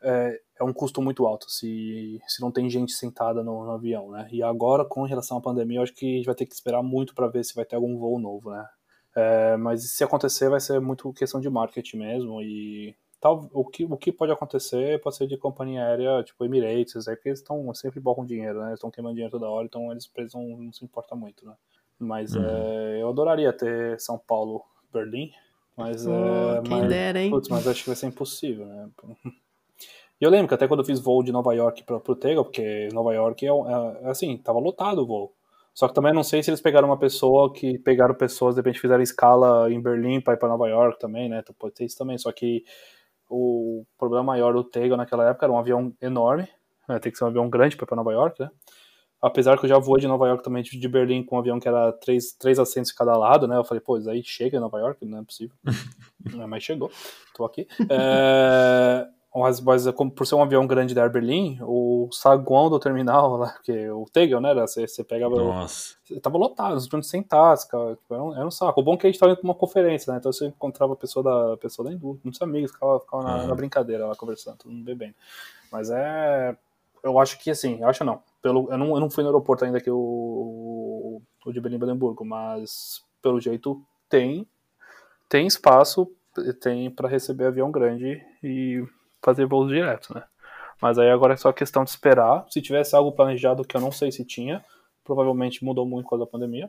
É, 0.03 0.41
é, 0.61 0.65
um 0.65 0.73
custo 0.73 1.01
muito 1.01 1.27
alto 1.27 1.51
se, 1.51 2.21
se 2.27 2.41
não 2.41 2.51
tem 2.51 2.69
gente 2.69 2.93
sentada 2.93 3.43
no, 3.43 3.65
no, 3.65 3.71
avião, 3.73 4.11
né? 4.11 4.29
E 4.33 4.43
agora, 4.43 4.85
com 4.85 5.03
relação 5.03 5.39
à 5.39 5.41
pandemia, 5.41 5.79
eu 5.79 5.83
acho 5.83 5.95
que 5.95 6.07
a 6.07 6.17
gente 6.17 6.27
vai 6.27 6.35
ter 6.35 6.47
que 6.47 6.55
esperar 6.55 6.83
muito 6.83 7.15
para 7.15 7.29
ver 7.29 7.45
se 7.45 7.55
vai 7.55 7.65
ter 7.65 7.77
algum 7.77 7.99
voo 7.99 8.19
novo, 8.19 8.51
né? 8.51 8.67
É, 9.15 9.57
mas 9.57 9.95
se 9.95 10.03
acontecer, 10.03 10.49
vai 10.49 10.61
ser 10.61 10.81
muito 10.81 11.13
questão 11.13 11.41
de 11.41 11.51
marketing 11.51 11.99
mesmo 11.99 12.41
e 12.41 12.97
tal, 13.21 13.49
o, 13.53 13.65
que, 13.65 13.85
o 13.85 13.97
que 13.97 14.11
pode 14.11 14.33
acontecer 14.33 15.01
pode 15.01 15.17
ser 15.17 15.27
de 15.27 15.37
companhia 15.37 15.85
aérea, 15.85 16.23
tipo 16.25 16.45
Emirates, 16.45 17.07
é 17.07 17.15
que 17.15 17.29
eles 17.29 17.39
estão 17.41 17.73
sempre 17.75 18.01
bom 18.01 18.15
com 18.15 18.25
dinheiro, 18.25 18.61
né? 18.61 18.69
Eles 18.69 18.79
estão 18.79 18.91
queimando 18.91 19.15
dinheiro 19.15 19.33
toda 19.33 19.49
hora, 19.49 19.67
então 19.67 19.93
eles, 19.93 20.11
eles 20.17 20.35
não, 20.35 20.73
se 20.73 20.85
importam 20.85 21.17
muito, 21.17 21.47
né? 21.47 21.55
Mas 21.99 22.35
uhum. 22.35 22.45
é, 22.45 23.03
eu 23.03 23.09
adoraria 23.09 23.53
ter 23.53 24.01
São 24.01 24.19
Paulo, 24.19 24.65
Berlim, 24.93 25.31
mas 25.77 26.07
oh, 26.07 26.13
é. 26.59 26.63
Quem 26.63 26.81
mas, 26.81 26.89
dera, 26.89 27.21
hein? 27.21 27.31
Putz, 27.31 27.49
mas 27.49 27.67
acho 27.67 27.83
que 27.83 27.91
vai 27.91 27.97
ser 27.97 28.07
impossível, 28.07 28.67
né? 28.67 28.91
E 30.23 30.25
eu 30.25 30.31
lembro 30.31 30.47
que 30.47 30.55
até 30.55 30.69
quando 30.69 30.79
eu 30.79 30.87
fiz 30.87 31.01
voo 31.01 31.21
de 31.21 31.33
Nova 31.33 31.53
York 31.53 31.83
para 31.83 31.97
o 31.97 32.15
Tego, 32.15 32.45
porque 32.45 32.89
Nova 32.93 33.13
York 33.13 33.45
é, 33.45 33.51
é, 33.51 34.07
é, 34.07 34.09
assim, 34.09 34.39
tava 34.39 34.61
lotado 34.61 35.03
o 35.03 35.07
voo. 35.07 35.35
Só 35.75 35.89
que 35.89 35.95
também 35.95 36.13
não 36.13 36.23
sei 36.23 36.45
se 36.45 36.51
eles 36.51 36.61
pegaram 36.61 36.87
uma 36.87 36.97
pessoa 36.97 37.53
que 37.53 37.77
pegaram 37.81 38.15
pessoas, 38.15 38.55
de 38.55 38.61
repente 38.61 38.79
fizeram 38.79 39.03
escala 39.03 39.69
em 39.69 39.83
Berlim 39.83 40.21
para 40.21 40.35
ir 40.35 40.37
para 40.37 40.49
Nova 40.49 40.69
York 40.69 41.01
também, 41.01 41.29
né? 41.29 41.41
Então 41.41 41.53
pode 41.59 41.75
ter 41.75 41.87
isso 41.87 41.99
também. 41.99 42.17
Só 42.19 42.31
que 42.31 42.63
o 43.29 43.85
problema 43.99 44.23
maior 44.23 44.55
do 44.55 44.63
Tego 44.63 44.97
naquela 44.97 45.29
época 45.29 45.45
era 45.45 45.53
um 45.53 45.59
avião 45.59 45.93
enorme, 46.01 46.49
né? 46.89 47.01
tem 47.01 47.11
que 47.11 47.19
ser 47.19 47.25
um 47.25 47.29
avião 47.29 47.51
grande 47.51 47.77
para 47.77 47.85
ir 47.85 47.89
para 47.89 47.97
Nova 47.97 48.13
York, 48.13 48.41
né? 48.41 48.49
Apesar 49.21 49.59
que 49.59 49.65
eu 49.65 49.69
já 49.69 49.79
voei 49.79 50.01
de 50.01 50.07
Nova 50.07 50.29
York 50.29 50.45
também, 50.45 50.63
de 50.63 50.89
Berlim, 50.89 51.25
com 51.25 51.35
um 51.35 51.39
avião 51.41 51.59
que 51.59 51.67
era 51.67 51.91
três, 51.95 52.33
três 52.35 52.61
assentos 52.61 52.93
de 52.93 52.97
cada 52.97 53.17
lado, 53.17 53.49
né? 53.49 53.57
Eu 53.57 53.65
falei, 53.65 53.81
pô, 53.81 53.99
isso 53.99 54.09
aí 54.09 54.23
chega 54.23 54.57
em 54.57 54.61
Nova 54.61 54.79
York? 54.79 55.05
Não 55.05 55.19
é 55.19 55.25
possível. 55.25 55.57
Mas 56.49 56.63
chegou, 56.63 56.93
tô 57.35 57.45
aqui. 57.45 57.67
É... 57.91 59.09
Mas, 59.35 59.61
mas 59.61 59.87
por 60.15 60.27
ser 60.27 60.35
um 60.35 60.43
avião 60.43 60.67
grande 60.67 60.95
da 60.95 61.03
Air 61.03 61.11
Berlin, 61.11 61.59
o 61.63 62.09
saguão 62.13 62.69
do 62.69 62.79
terminal, 62.79 63.37
lá, 63.39 63.49
porque 63.57 63.89
o 63.91 64.05
Tegel, 64.05 64.43
né? 64.43 64.55
Você, 64.55 64.87
você 64.87 65.03
pegava. 65.03 65.35
Nossa. 65.35 65.97
Você 66.05 66.21
tava 66.21 66.37
lotado, 66.37 66.77
os 66.77 66.83
estudantes 66.83 67.09
sentados, 67.09 67.65
cara. 67.65 67.97
Tipo, 67.97 68.15
era, 68.15 68.23
um, 68.23 68.37
era 68.37 68.47
um 68.47 68.51
saco. 68.51 68.79
O 68.81 68.85
bom 68.85 68.93
é 68.93 68.97
que 68.99 69.07
a 69.07 69.11
gente 69.11 69.19
tava 69.19 69.33
indo 69.33 69.41
pra 69.41 69.49
uma 69.49 69.55
conferência, 69.55 70.13
né? 70.13 70.19
Então 70.19 70.31
você 70.31 70.47
encontrava 70.47 70.93
a 70.93 70.97
pessoa 70.97 71.23
da, 71.23 71.57
pessoa 71.57 71.89
da 71.89 71.95
indústria, 71.95 72.21
muitos 72.25 72.43
amigos, 72.43 72.73
ficava, 72.73 73.01
ficava 73.01 73.23
na, 73.23 73.47
na, 73.47 73.55
brincadeira 73.55 74.07
lá 74.07 74.15
conversando, 74.15 74.59
todo 74.59 74.73
mundo 74.73 74.85
bebendo. 74.85 75.15
Mas 75.71 75.91
é. 75.91 76.55
Eu 77.03 77.19
acho 77.19 77.39
que 77.39 77.51
assim, 77.51 77.81
eu 77.81 77.89
acho 77.89 78.05
não. 78.05 78.23
Pelo, 78.43 78.71
eu, 78.71 78.79
não 78.79 78.95
eu 78.95 79.01
não 79.01 79.11
fui 79.11 79.25
no 79.25 79.31
aeroporto 79.31 79.65
ainda 79.65 79.81
que 79.81 79.91
o, 79.91 81.21
o 81.45 81.53
de 81.53 81.61
Berlim-Brandenburgo, 81.61 82.25
mas 82.25 83.03
pelo 83.21 83.41
jeito 83.41 83.83
tem, 84.09 84.47
tem 85.29 85.47
espaço, 85.47 86.09
tem 86.61 86.91
para 86.91 87.09
receber 87.09 87.47
avião 87.47 87.73
grande 87.73 88.23
e 88.43 88.85
fazer 89.23 89.47
voos 89.47 89.69
diretos, 89.69 90.11
né? 90.11 90.25
Mas 90.81 90.99
aí 90.99 91.11
agora 91.11 91.35
é 91.35 91.37
só 91.37 91.53
questão 91.53 91.85
de 91.85 91.91
esperar. 91.91 92.45
Se 92.51 92.61
tivesse 92.61 92.97
algo 92.97 93.13
planejado 93.13 93.65
que 93.65 93.77
eu 93.77 93.81
não 93.81 93.93
sei 93.93 94.11
se 94.11 94.25
tinha, 94.25 94.65
provavelmente 95.05 95.65
mudou 95.65 95.87
muito 95.87 96.07
com 96.07 96.21
a 96.21 96.27
pandemia. 96.27 96.69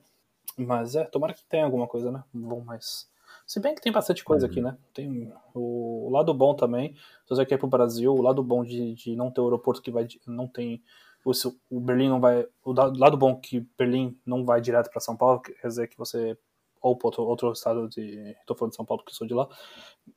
Mas 0.55 0.95
é, 0.95 1.03
tomara 1.03 1.33
que 1.33 1.43
tenha 1.45 1.65
alguma 1.65 1.87
coisa, 1.87 2.11
né? 2.11 2.23
Bom, 2.31 2.61
mas. 2.63 3.11
Se 3.45 3.59
bem 3.59 3.73
que 3.73 3.81
tem 3.81 3.91
bastante 3.91 4.23
coisa 4.23 4.45
aqui, 4.45 4.59
uhum. 4.59 4.67
né? 4.67 4.77
Tem 4.93 5.33
o, 5.53 6.07
o 6.07 6.09
lado 6.11 6.33
bom 6.33 6.53
também, 6.53 6.93
se 6.93 7.29
você 7.29 7.45
quer 7.45 7.55
ir 7.55 7.57
pro 7.57 7.67
Brasil, 7.67 8.13
o 8.13 8.21
lado 8.21 8.41
bom 8.43 8.63
de, 8.63 8.93
de 8.93 9.15
não 9.15 9.31
ter 9.31 9.41
o 9.41 9.45
aeroporto 9.45 9.81
que 9.81 9.91
vai. 9.91 10.07
Não 10.27 10.47
tem. 10.47 10.83
O, 11.25 11.31
o 11.71 11.79
Berlim 11.79 12.09
não 12.09 12.21
vai. 12.21 12.47
O 12.63 12.71
lado 12.71 13.17
bom 13.17 13.35
que 13.35 13.67
Berlim 13.77 14.15
não 14.23 14.45
vai 14.45 14.61
direto 14.61 14.91
para 14.91 15.01
São 15.01 15.17
Paulo, 15.17 15.41
quer 15.41 15.67
dizer 15.67 15.87
que 15.87 15.97
você 15.97 16.37
ou 16.83 16.97
para 16.97 17.07
outro, 17.07 17.23
outro 17.23 17.51
estado 17.53 17.87
de. 17.87 18.35
Estou 18.41 18.55
falando 18.55 18.71
de 18.71 18.75
São 18.75 18.85
Paulo 18.85 19.01
porque 19.01 19.15
sou 19.15 19.25
de 19.25 19.33
lá. 19.33 19.47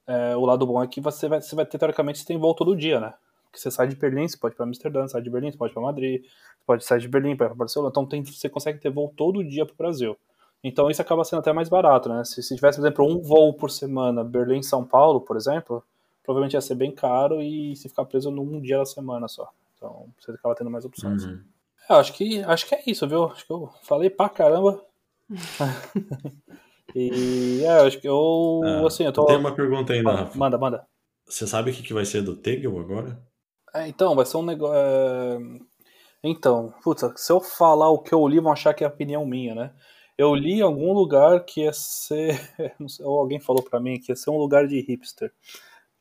É, 0.06 0.36
o 0.36 0.44
lado 0.44 0.66
bom 0.66 0.82
é 0.82 0.86
que 0.88 1.00
você 1.00 1.28
vai, 1.28 1.40
você 1.40 1.54
vai 1.54 1.64
ter, 1.64 1.78
teoricamente, 1.78 2.18
você 2.18 2.26
tem 2.26 2.36
voo 2.36 2.52
todo 2.54 2.76
dia, 2.76 2.98
né? 2.98 3.14
Porque 3.44 3.60
você 3.60 3.70
sai 3.70 3.86
de 3.86 3.94
Berlim, 3.94 4.26
você 4.26 4.36
pode 4.36 4.54
ir 4.54 4.56
para 4.56 4.66
Amsterdã, 4.66 5.06
sai 5.06 5.22
de 5.22 5.30
Berlim, 5.30 5.52
você 5.52 5.56
pode 5.56 5.72
ir 5.72 5.74
para 5.74 5.82
Madrid, 5.82 6.22
você 6.22 6.64
pode 6.66 6.84
sair 6.84 7.00
de 7.00 7.08
Berlim 7.08 7.36
para 7.36 7.54
Barcelona. 7.54 7.90
Então 7.90 8.04
tem, 8.04 8.24
você 8.24 8.48
consegue 8.48 8.80
ter 8.80 8.90
voo 8.90 9.14
todo 9.16 9.44
dia 9.44 9.64
para 9.64 9.74
o 9.74 9.76
Brasil. 9.76 10.18
Então 10.62 10.90
isso 10.90 11.00
acaba 11.00 11.22
sendo 11.22 11.38
até 11.38 11.52
mais 11.52 11.68
barato, 11.68 12.08
né? 12.08 12.24
Se, 12.24 12.42
se 12.42 12.56
tivesse, 12.56 12.78
por 12.78 12.86
exemplo, 12.86 13.08
um 13.08 13.22
voo 13.22 13.54
por 13.54 13.70
semana, 13.70 14.24
Berlim-São 14.24 14.84
Paulo, 14.84 15.20
por 15.20 15.36
exemplo, 15.36 15.84
provavelmente 16.24 16.54
ia 16.54 16.60
ser 16.60 16.74
bem 16.74 16.90
caro 16.90 17.40
e 17.40 17.76
se 17.76 17.88
ficar 17.88 18.04
preso 18.06 18.32
num 18.32 18.60
dia 18.60 18.78
da 18.78 18.84
semana 18.84 19.28
só. 19.28 19.48
Então 19.76 20.08
você 20.18 20.32
acaba 20.32 20.56
tendo 20.56 20.70
mais 20.70 20.84
opções. 20.84 21.24
Uhum. 21.24 21.40
É, 21.88 21.94
acho 21.94 22.12
que 22.12 22.42
acho 22.42 22.66
que 22.66 22.74
é 22.74 22.82
isso, 22.88 23.06
viu? 23.06 23.26
Acho 23.26 23.46
que 23.46 23.52
eu 23.52 23.70
falei 23.84 24.10
pra 24.10 24.28
caramba. 24.28 24.84
e 26.94 27.62
é, 27.64 27.86
acho 27.86 28.00
que 28.00 28.08
eu. 28.08 28.60
Ah, 28.64 28.86
assim, 28.86 29.04
eu 29.04 29.12
tô. 29.12 29.26
Tem 29.26 29.36
uma 29.36 29.54
pergunta 29.54 29.92
ainda, 29.92 30.10
manda, 30.10 30.22
Rafa. 30.22 30.38
Manda, 30.38 30.58
manda. 30.58 30.86
Você 31.26 31.46
sabe 31.46 31.70
o 31.70 31.74
que, 31.74 31.82
que 31.82 31.94
vai 31.94 32.04
ser 32.04 32.22
do 32.22 32.36
Tegel 32.36 32.78
agora? 32.78 33.20
É, 33.74 33.88
então, 33.88 34.14
vai 34.14 34.24
ser 34.24 34.36
um 34.36 34.44
negócio. 34.44 34.74
É... 34.76 35.38
Então, 36.22 36.72
se 37.16 37.32
eu 37.32 37.40
falar 37.40 37.90
o 37.90 37.98
que 37.98 38.14
eu 38.14 38.26
li, 38.26 38.40
vão 38.40 38.52
achar 38.52 38.74
que 38.74 38.84
é 38.84 38.86
opinião 38.86 39.26
minha, 39.26 39.54
né? 39.54 39.72
Eu 40.16 40.34
li 40.34 40.54
em 40.54 40.62
algum 40.62 40.92
lugar 40.92 41.44
que 41.44 41.62
ia 41.62 41.72
ser. 41.72 42.40
ou 43.00 43.20
alguém 43.20 43.38
falou 43.38 43.62
para 43.62 43.80
mim 43.80 44.00
que 44.00 44.12
ia 44.12 44.16
ser 44.16 44.30
um 44.30 44.38
lugar 44.38 44.66
de 44.66 44.80
hipster. 44.80 45.32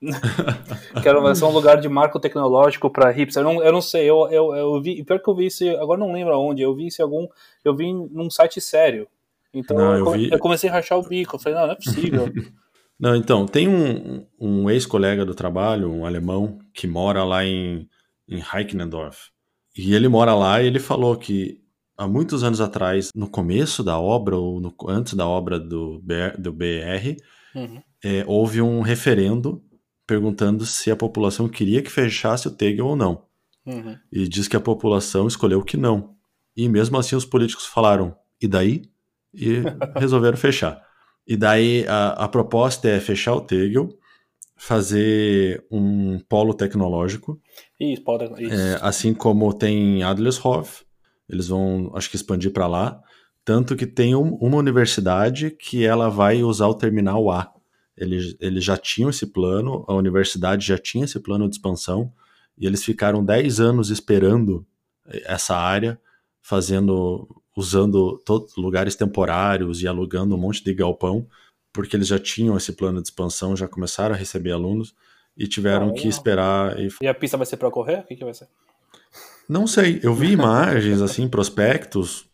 que 1.01 1.07
era, 1.07 1.19
vai 1.19 1.35
ser 1.35 1.45
um 1.45 1.51
lugar 1.51 1.79
de 1.79 1.89
marco 1.89 2.19
tecnológico 2.19 2.89
para 2.89 3.11
hipster. 3.11 3.43
Eu 3.43 3.53
não, 3.53 3.63
eu 3.63 3.71
não 3.71 3.81
sei, 3.81 4.09
eu, 4.09 4.27
eu, 4.29 4.55
eu 4.55 4.81
vi. 4.81 5.03
Pior 5.03 5.19
que 5.19 5.29
eu 5.29 5.35
vi 5.35 5.47
isso, 5.47 5.67
agora 5.77 5.99
não 5.99 6.11
lembro 6.11 6.33
aonde, 6.33 6.61
eu 6.61 6.75
vi 6.75 6.87
isso 6.87 7.01
em 7.01 7.03
algum. 7.03 7.27
Eu 7.63 7.75
vi 7.75 7.93
num 7.93 8.29
site 8.29 8.61
sério. 8.61 9.07
Então 9.55 9.77
não, 9.77 9.95
eu, 9.95 10.11
vi... 10.11 10.29
eu, 10.31 10.39
comecei 10.39 10.69
a 10.69 10.73
rachar 10.73 10.99
o 10.99 11.07
bico. 11.07 11.35
Eu 11.35 11.39
falei, 11.39 11.57
não, 11.57 11.67
não 11.67 11.73
é 11.73 11.75
possível. 11.75 12.33
não, 12.99 13.15
então, 13.15 13.45
tem 13.45 13.67
um, 13.67 14.25
um 14.39 14.69
ex-colega 14.69 15.25
do 15.25 15.33
trabalho, 15.33 15.91
um 15.91 16.05
alemão, 16.05 16.59
que 16.73 16.85
mora 16.85 17.23
lá 17.23 17.45
em, 17.45 17.87
em 18.27 18.39
Reichendorf. 18.39 19.29
E 19.77 19.93
ele 19.93 20.07
mora 20.07 20.35
lá 20.35 20.61
e 20.61 20.67
ele 20.67 20.79
falou 20.79 21.15
que 21.15 21.61
há 21.97 22.07
muitos 22.07 22.43
anos 22.43 22.61
atrás, 22.61 23.09
no 23.15 23.27
começo 23.27 23.83
da 23.83 23.99
obra, 23.99 24.37
ou 24.37 24.59
no, 24.59 24.73
antes 24.87 25.13
da 25.13 25.27
obra 25.27 25.59
do 25.59 26.01
BR, 26.03 26.39
do 26.39 26.51
BR 26.51 27.17
uhum. 27.55 27.81
é, 28.03 28.23
houve 28.27 28.61
um 28.61 28.81
referendo 28.81 29.63
perguntando 30.07 30.65
se 30.65 30.91
a 30.91 30.95
população 30.95 31.49
queria 31.49 31.81
que 31.81 31.89
fechasse 31.89 32.47
o 32.47 32.51
Tegel 32.51 32.85
ou 32.85 32.95
não. 32.95 33.25
Uhum. 33.65 33.97
E 34.11 34.27
diz 34.27 34.47
que 34.47 34.55
a 34.55 34.61
população 34.61 35.27
escolheu 35.27 35.63
que 35.63 35.75
não. 35.75 36.15
E 36.55 36.69
mesmo 36.69 36.97
assim 36.97 37.15
os 37.15 37.25
políticos 37.25 37.65
falaram, 37.65 38.15
e 38.39 38.47
daí? 38.47 38.83
E 39.35 39.63
resolveram 39.99 40.37
fechar. 40.37 40.81
E 41.27 41.35
daí 41.35 41.85
a, 41.87 42.09
a 42.25 42.27
proposta 42.27 42.87
é 42.87 42.99
fechar 42.99 43.33
o 43.33 43.41
Tegel, 43.41 43.89
fazer 44.55 45.65
um 45.69 46.19
polo 46.19 46.53
tecnológico. 46.53 47.39
Isso, 47.79 48.03
polo, 48.03 48.23
isso. 48.39 48.53
É, 48.53 48.79
assim 48.81 49.13
como 49.13 49.53
tem 49.53 50.03
Adlershof, 50.03 50.83
eles 51.29 51.47
vão, 51.47 51.91
acho 51.95 52.09
que, 52.09 52.15
expandir 52.15 52.51
para 52.51 52.67
lá. 52.67 53.01
Tanto 53.43 53.75
que 53.75 53.85
tem 53.85 54.15
um, 54.15 54.35
uma 54.35 54.57
universidade 54.57 55.51
que 55.51 55.85
ela 55.85 56.09
vai 56.09 56.43
usar 56.43 56.67
o 56.67 56.75
terminal 56.75 57.29
A. 57.29 57.51
Eles, 57.97 58.35
eles 58.39 58.63
já 58.63 58.77
tinham 58.77 59.09
esse 59.09 59.27
plano, 59.27 59.85
a 59.87 59.93
universidade 59.93 60.65
já 60.65 60.77
tinha 60.77 61.05
esse 61.05 61.19
plano 61.19 61.47
de 61.47 61.55
expansão, 61.55 62.11
e 62.57 62.65
eles 62.65 62.83
ficaram 62.83 63.23
10 63.23 63.59
anos 63.59 63.89
esperando 63.89 64.65
essa 65.25 65.55
área, 65.55 65.99
fazendo, 66.41 67.27
usando 67.55 68.21
todos 68.25 68.55
lugares 68.57 68.95
temporários 68.95 69.81
e 69.81 69.87
alugando 69.87 70.35
um 70.35 70.37
monte 70.37 70.63
de 70.63 70.73
galpão, 70.73 71.25
porque 71.71 71.95
eles 71.95 72.07
já 72.07 72.19
tinham 72.19 72.57
esse 72.57 72.73
plano 72.73 73.01
de 73.01 73.07
expansão, 73.07 73.55
já 73.55 73.67
começaram 73.67 74.13
a 74.13 74.17
receber 74.17 74.51
alunos 74.51 74.93
e 75.37 75.47
tiveram 75.47 75.89
ah, 75.89 75.93
que 75.93 76.07
esperar. 76.07 76.79
E... 76.79 76.89
e... 77.01 77.07
a 77.07 77.13
pista 77.13 77.37
vai 77.37 77.45
ser 77.45 77.57
para 77.57 77.71
correr? 77.71 77.99
O 77.99 78.03
que, 78.03 78.15
que 78.15 78.23
vai 78.23 78.33
ser? 78.33 78.47
Não 79.47 79.67
sei, 79.67 79.99
eu 80.01 80.13
vi 80.13 80.31
imagens, 80.31 81.01
assim, 81.01 81.27
prospectos. 81.27 82.27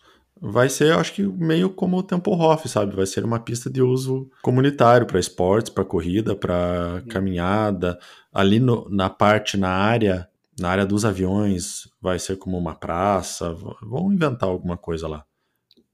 Vai 0.44 0.70
ser, 0.70 0.94
acho 0.94 1.14
que 1.14 1.22
meio 1.22 1.70
como 1.70 1.98
o 1.98 2.04
Tempelhof, 2.04 2.68
sabe? 2.68 2.96
Vai 2.96 3.06
ser 3.06 3.24
uma 3.24 3.40
pista 3.40 3.70
de 3.70 3.82
uso 3.82 4.30
comunitário 4.42 5.06
para 5.06 5.20
esportes, 5.20 5.72
para 5.72 5.86
corrida, 5.86 6.36
para 6.36 7.04
caminhada. 7.10 8.00
Ali 8.34 8.60
no, 8.60 8.88
na 8.90 9.08
parte, 9.08 9.56
na 9.56 9.70
área, 9.70 10.28
na 10.62 10.70
área 10.70 10.86
dos 10.86 11.04
aviões, 11.04 11.90
vai 12.00 12.20
ser 12.20 12.38
como 12.38 12.58
uma 12.58 12.76
praça. 12.76 13.54
Vão 13.82 14.12
inventar 14.12 14.50
alguma 14.50 14.78
coisa 14.78 15.08
lá. 15.08 15.26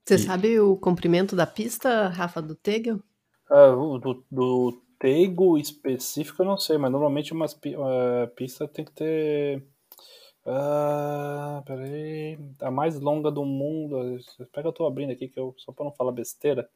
Você 0.06 0.14
e... 0.14 0.18
sabe 0.18 0.60
o 0.60 0.76
comprimento 0.76 1.34
da 1.34 1.46
pista, 1.46 2.08
Rafa, 2.08 2.40
do 2.40 2.54
Tegel? 2.54 3.00
Uh, 3.50 3.98
do, 3.98 4.24
do 4.30 4.82
Tego 4.98 5.58
específico 5.58 6.42
eu 6.42 6.46
não 6.46 6.58
sei, 6.58 6.76
mas 6.76 6.90
normalmente 6.90 7.32
uma 7.32 7.46
uh, 7.46 8.34
pista 8.36 8.68
tem 8.68 8.84
que 8.84 8.92
ter 8.92 9.64
ah, 10.50 11.62
peraí. 11.66 12.38
A 12.62 12.70
mais 12.70 12.98
longa 12.98 13.30
do 13.30 13.44
mundo. 13.44 14.16
Espera 14.16 14.62
que 14.62 14.68
eu 14.68 14.72
tô 14.72 14.86
abrindo 14.86 15.12
aqui, 15.12 15.28
que 15.28 15.38
eu, 15.38 15.54
só 15.58 15.72
para 15.72 15.84
não 15.84 15.92
falar 15.92 16.12
besteira. 16.12 16.68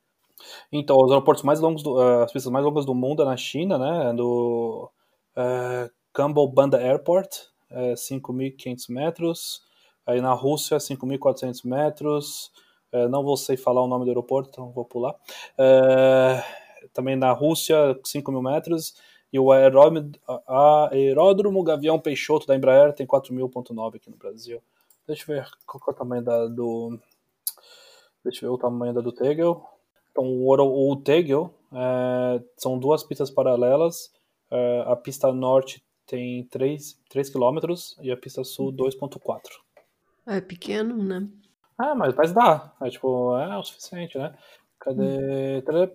Então, 0.70 0.96
os 0.98 1.10
aeroportos 1.10 1.44
mais 1.44 1.60
longos, 1.60 1.82
do, 1.82 1.94
uh, 1.94 2.22
as 2.22 2.32
pistas 2.32 2.52
mais 2.52 2.64
longas 2.64 2.84
do 2.84 2.94
mundo 2.94 3.22
é 3.22 3.24
na 3.24 3.36
China, 3.36 3.78
né? 3.78 4.12
Do 4.14 4.90
uh, 5.36 5.90
Campbell 6.12 6.48
Banda 6.48 6.78
Airport, 6.78 7.30
é 7.72 7.94
5.500 7.94 8.90
metros. 8.90 9.62
Aí 10.06 10.20
na 10.20 10.32
Rússia, 10.32 10.78
5.400 10.78 11.64
metros. 11.64 12.50
Uh, 12.92 13.08
não 13.08 13.22
vou 13.22 13.36
sei 13.36 13.56
falar 13.56 13.82
o 13.82 13.86
nome 13.86 14.04
do 14.04 14.10
aeroporto, 14.10 14.50
então 14.50 14.70
vou 14.70 14.84
pular. 14.84 15.14
Uh, 15.54 16.88
também 16.92 17.16
na 17.16 17.32
Rússia, 17.32 17.94
5.000 18.04 18.42
metros. 18.42 18.94
E 19.32 19.38
o 19.38 19.50
aeródromo 19.50 21.62
Gavião 21.62 21.98
Peixoto 21.98 22.46
da 22.46 22.54
Embraer 22.54 22.92
tem 22.92 23.06
4.000.9 23.06 23.96
aqui 23.96 24.10
no 24.10 24.16
Brasil. 24.16 24.62
Deixa 25.06 25.22
eu 25.22 25.36
ver 25.36 25.48
qual 25.66 25.82
é 25.88 25.90
o 25.90 25.94
tamanho 25.94 26.22
da 26.22 26.46
do. 26.46 26.98
Deixa 28.22 28.44
eu 28.44 28.50
ver 28.50 28.54
o 28.54 28.58
tamanho 28.58 28.92
da 28.92 29.00
do 29.00 29.10
Tegel. 29.10 29.64
Então, 30.10 30.24
o, 30.24 30.92
o 30.92 30.96
Tegel 30.96 31.52
é, 31.72 32.42
são 32.58 32.78
duas 32.78 33.02
pistas 33.02 33.30
paralelas. 33.30 34.12
É, 34.50 34.84
a 34.86 34.94
pista 34.94 35.32
norte 35.32 35.82
tem 36.12 36.44
3, 36.44 37.00
3 37.08 37.30
km 37.30 37.58
e 38.02 38.12
a 38.12 38.16
pista 38.18 38.44
sul 38.44 38.70
2,4. 38.70 39.40
É 40.26 40.42
pequeno, 40.42 41.02
né? 41.02 41.26
Ah, 41.78 41.94
mas, 41.94 42.14
mas 42.14 42.32
dá. 42.32 42.70
É, 42.82 42.90
tipo, 42.90 43.34
é 43.38 43.56
o 43.56 43.64
suficiente, 43.64 44.18
né? 44.18 44.34
Cadê. 44.78 45.02
Hum. 45.02 45.90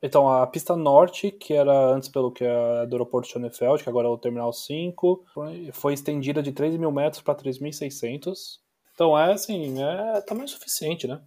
Então, 0.00 0.28
a 0.28 0.46
pista 0.46 0.76
norte, 0.76 1.30
que 1.30 1.54
era 1.54 1.72
antes 1.92 2.08
pelo 2.08 2.30
que 2.30 2.44
é 2.44 2.86
do 2.86 2.94
aeroporto 2.94 3.28
Schönefeld, 3.28 3.82
que 3.82 3.88
agora 3.88 4.06
é 4.06 4.10
o 4.10 4.18
Terminal 4.18 4.52
5, 4.52 5.24
foi 5.72 5.94
estendida 5.94 6.42
de 6.42 6.52
3 6.52 6.76
mil 6.76 6.90
metros 6.90 7.22
para 7.22 7.34
3.600. 7.34 8.60
Então, 8.94 9.18
é 9.18 9.32
assim, 9.32 9.82
é 9.82 10.20
tamanho 10.20 10.48
suficiente, 10.48 11.06
né? 11.06 11.20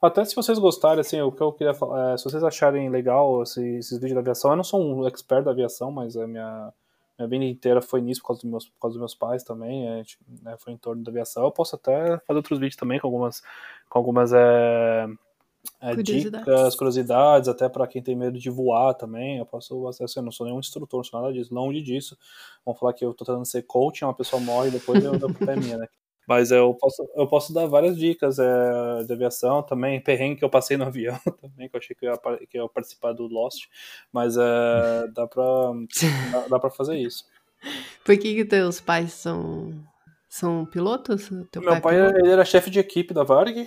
Até 0.00 0.24
se 0.24 0.34
vocês 0.34 0.58
gostarem, 0.58 1.00
assim, 1.00 1.20
o 1.20 1.32
que 1.32 1.40
eu 1.42 1.52
queria 1.52 1.74
falar, 1.74 2.12
é, 2.14 2.16
se 2.16 2.24
vocês 2.24 2.44
acharem 2.44 2.88
legal 2.88 3.42
esses, 3.42 3.86
esses 3.86 3.98
vídeos 3.98 4.14
da 4.14 4.20
aviação, 4.20 4.50
eu 4.50 4.56
não 4.56 4.64
sou 4.64 4.80
um 4.80 5.06
expert 5.06 5.44
da 5.44 5.50
aviação, 5.50 5.90
mas 5.90 6.16
a 6.16 6.26
minha, 6.26 6.72
minha 7.18 7.28
vida 7.28 7.44
inteira 7.44 7.82
foi 7.82 8.00
nisso 8.00 8.20
por 8.20 8.28
causa 8.28 8.42
dos 8.42 8.50
meus, 8.50 8.68
por 8.68 8.80
causa 8.80 8.94
dos 8.94 9.00
meus 9.00 9.14
pais 9.14 9.42
também, 9.42 10.04
né, 10.42 10.56
foi 10.58 10.72
em 10.72 10.76
torno 10.76 11.02
da 11.02 11.10
aviação. 11.10 11.44
Eu 11.44 11.50
posso 11.50 11.74
até 11.74 12.18
fazer 12.18 12.36
outros 12.36 12.58
vídeos 12.58 12.76
também 12.76 13.00
com 13.00 13.06
algumas, 13.06 13.42
com 13.88 13.98
algumas 13.98 14.32
é, 14.32 15.06
é, 15.80 15.94
curiosidades. 15.94 16.46
dicas, 16.46 16.76
curiosidades, 16.76 17.48
até 17.48 17.68
para 17.68 17.86
quem 17.86 18.02
tem 18.02 18.16
medo 18.16 18.38
de 18.38 18.50
voar 18.50 18.94
também. 18.94 19.38
Eu 19.38 19.46
posso, 19.46 19.86
assim, 19.88 20.04
eu 20.16 20.22
não 20.22 20.32
sou 20.32 20.46
nenhum 20.46 20.60
instrutor, 20.60 20.98
não 20.98 21.04
sou 21.04 21.20
nada 21.20 21.32
disso, 21.32 21.54
longe 21.54 21.82
disso. 21.82 22.16
Vamos 22.64 22.78
falar 22.78 22.92
que 22.92 23.04
eu 23.04 23.12
tô 23.12 23.24
tentando 23.24 23.44
ser 23.44 23.62
coach, 23.62 24.04
uma 24.04 24.14
pessoa 24.14 24.40
morre, 24.40 24.70
depois 24.70 25.02
eu 25.04 25.18
dou 25.18 25.32
culpa 25.32 25.52
é 25.52 25.56
minha, 25.56 25.76
né? 25.76 25.88
Mas 26.28 26.50
eu 26.50 26.74
posso, 26.74 27.08
eu 27.16 27.26
posso 27.26 27.54
dar 27.54 27.66
várias 27.66 27.96
dicas 27.96 28.38
é, 28.38 29.02
de 29.04 29.12
aviação 29.14 29.62
também, 29.62 29.98
perrengue 29.98 30.36
que 30.36 30.44
eu 30.44 30.50
passei 30.50 30.76
no 30.76 30.84
avião 30.86 31.18
também, 31.40 31.70
que 31.70 31.74
eu 31.74 31.78
achei 31.80 31.96
que 31.96 32.06
eu 32.06 32.12
ia, 32.12 32.46
que 32.46 32.58
eu 32.58 32.64
ia 32.64 32.68
participar 32.68 33.14
do 33.14 33.26
Lost, 33.26 33.64
mas 34.12 34.36
é, 34.36 35.08
dá, 35.14 35.26
pra, 35.26 35.42
dá, 36.30 36.48
dá 36.48 36.58
pra 36.58 36.68
fazer 36.68 36.98
isso. 36.98 37.24
Por 38.04 38.18
que, 38.18 38.34
que 38.34 38.44
teus 38.44 38.78
pais 38.78 39.14
são, 39.14 39.72
são 40.28 40.66
pilotos? 40.66 41.30
Teu 41.50 41.62
meu 41.62 41.80
pai, 41.80 41.80
pai 41.80 41.96
ele 41.96 42.30
era 42.30 42.44
chefe 42.44 42.70
de 42.70 42.78
equipe 42.78 43.14
da 43.14 43.24
Varg, 43.24 43.66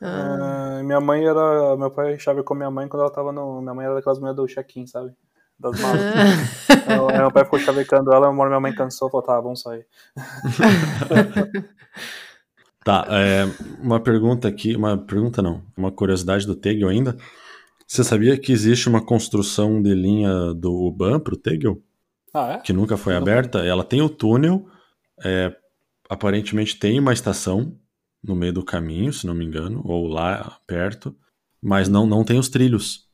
ah. 0.00 0.80
Uh, 0.80 0.84
minha 0.84 1.00
mãe 1.00 1.24
era. 1.24 1.76
Meu 1.76 1.88
pai 1.88 2.18
chave 2.18 2.42
com 2.42 2.54
minha 2.54 2.70
mãe 2.72 2.88
quando 2.88 3.02
ela 3.02 3.12
tava 3.12 3.30
no. 3.30 3.60
Minha 3.60 3.72
mãe 3.72 3.86
era 3.86 3.94
daquelas 3.94 4.18
mulheres 4.18 4.36
do 4.36 4.46
check-in, 4.48 4.84
sabe? 4.84 5.14
Das 5.62 5.80
malas. 5.80 6.00
Ah. 6.88 7.18
meu 7.18 7.30
pai 7.30 7.44
ficou 7.44 7.60
chavecando 7.60 8.12
ela, 8.12 8.32
minha 8.32 8.58
mãe 8.58 8.74
cansou 8.74 9.08
falou: 9.08 9.24
tá, 9.24 9.40
vamos 9.40 9.60
sair. 9.60 9.86
tá, 12.84 13.06
é, 13.08 13.44
uma 13.80 14.00
pergunta 14.00 14.48
aqui, 14.48 14.74
uma 14.74 14.98
pergunta 14.98 15.40
não, 15.40 15.62
uma 15.76 15.92
curiosidade 15.92 16.44
do 16.44 16.56
Tegel 16.56 16.88
ainda. 16.88 17.16
Você 17.86 18.02
sabia 18.02 18.36
que 18.36 18.50
existe 18.50 18.88
uma 18.88 19.00
construção 19.00 19.80
de 19.80 19.94
linha 19.94 20.52
do 20.52 20.72
UBAN 20.72 21.20
pro 21.20 21.36
Tegel? 21.36 21.80
Ah, 22.34 22.54
é? 22.54 22.58
Que 22.58 22.72
nunca 22.72 22.96
foi 22.96 23.14
aberta. 23.14 23.64
Ela 23.64 23.84
tem 23.84 24.02
o 24.02 24.08
túnel, 24.08 24.66
é, 25.22 25.54
aparentemente 26.08 26.76
tem 26.76 26.98
uma 26.98 27.12
estação 27.12 27.78
no 28.20 28.34
meio 28.34 28.52
do 28.52 28.64
caminho, 28.64 29.12
se 29.12 29.28
não 29.28 29.34
me 29.34 29.44
engano, 29.44 29.80
ou 29.84 30.08
lá 30.08 30.58
perto, 30.66 31.14
mas 31.62 31.88
não, 31.88 32.04
não 32.04 32.24
tem 32.24 32.38
os 32.38 32.48
trilhos. 32.48 33.08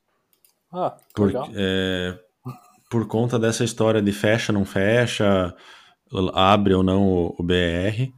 Ah, 0.72 0.96
por, 1.14 1.26
legal. 1.26 1.48
É, 1.54 2.18
por 2.88 3.06
conta 3.06 3.38
dessa 3.38 3.64
história 3.64 4.00
de 4.00 4.12
fecha, 4.12 4.52
não 4.52 4.64
fecha, 4.64 5.54
abre 6.32 6.74
ou 6.74 6.82
não 6.82 7.06
o, 7.06 7.34
o 7.38 7.42
BR, 7.42 8.12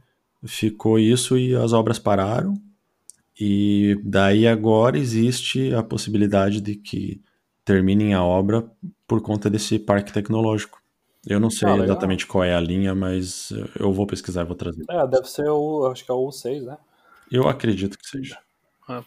ficou 0.45 0.97
isso 0.97 1.37
e 1.37 1.55
as 1.55 1.73
obras 1.73 1.99
pararam. 1.99 2.53
E 3.39 3.99
daí 4.03 4.47
agora 4.47 4.97
existe 4.97 5.73
a 5.73 5.81
possibilidade 5.81 6.61
de 6.61 6.75
que 6.75 7.21
terminem 7.65 8.13
a 8.13 8.23
obra 8.23 8.69
por 9.07 9.21
conta 9.21 9.49
desse 9.49 9.79
parque 9.79 10.13
tecnológico. 10.13 10.81
Eu 11.27 11.39
não 11.39 11.51
sei 11.51 11.69
ah, 11.69 11.77
exatamente 11.77 12.25
qual 12.25 12.43
é 12.43 12.55
a 12.55 12.59
linha, 12.59 12.95
mas 12.95 13.51
eu 13.79 13.91
vou 13.91 14.07
pesquisar 14.07 14.41
e 14.41 14.45
vou 14.45 14.55
trazer. 14.55 14.83
É, 14.89 15.05
deve 15.05 15.29
ser 15.29 15.47
o, 15.49 15.85
acho 15.87 16.03
que 16.03 16.11
é 16.11 16.13
o 16.13 16.27
U6, 16.27 16.63
né? 16.63 16.77
Eu 17.31 17.47
acredito 17.47 17.97
que 17.97 18.07
seja. 18.07 18.39
É. 18.89 19.03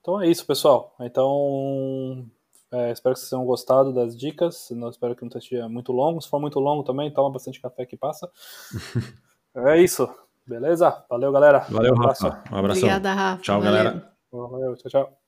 Então 0.00 0.20
é 0.20 0.28
isso, 0.28 0.44
pessoal. 0.44 0.94
Então, 1.00 2.26
é, 2.74 2.90
espero 2.90 3.14
que 3.14 3.20
vocês 3.20 3.30
tenham 3.30 3.44
gostado 3.44 3.92
das 3.92 4.16
dicas. 4.16 4.68
Não, 4.72 4.88
espero 4.88 5.14
que 5.14 5.22
não 5.22 5.28
esteja 5.28 5.68
muito 5.68 5.92
longo. 5.92 6.20
Se 6.20 6.28
for 6.28 6.40
muito 6.40 6.58
longo 6.58 6.82
também, 6.82 7.08
toma 7.08 7.30
bastante 7.30 7.60
café 7.60 7.86
que 7.86 7.96
passa. 7.96 8.28
é 9.54 9.80
isso. 9.80 10.12
Beleza? 10.44 11.04
Valeu, 11.08 11.30
galera. 11.30 11.60
Valeu, 11.70 11.94
um. 11.94 11.96
Rafa. 11.96 12.42
Um 12.50 12.56
abraço. 12.56 12.80
Obrigada, 12.80 13.14
Rafa. 13.14 13.42
Tchau, 13.42 13.60
Valeu. 13.60 13.84
galera. 13.84 14.12
Valeu, 14.32 14.76
tchau, 14.76 14.90
tchau. 14.90 15.18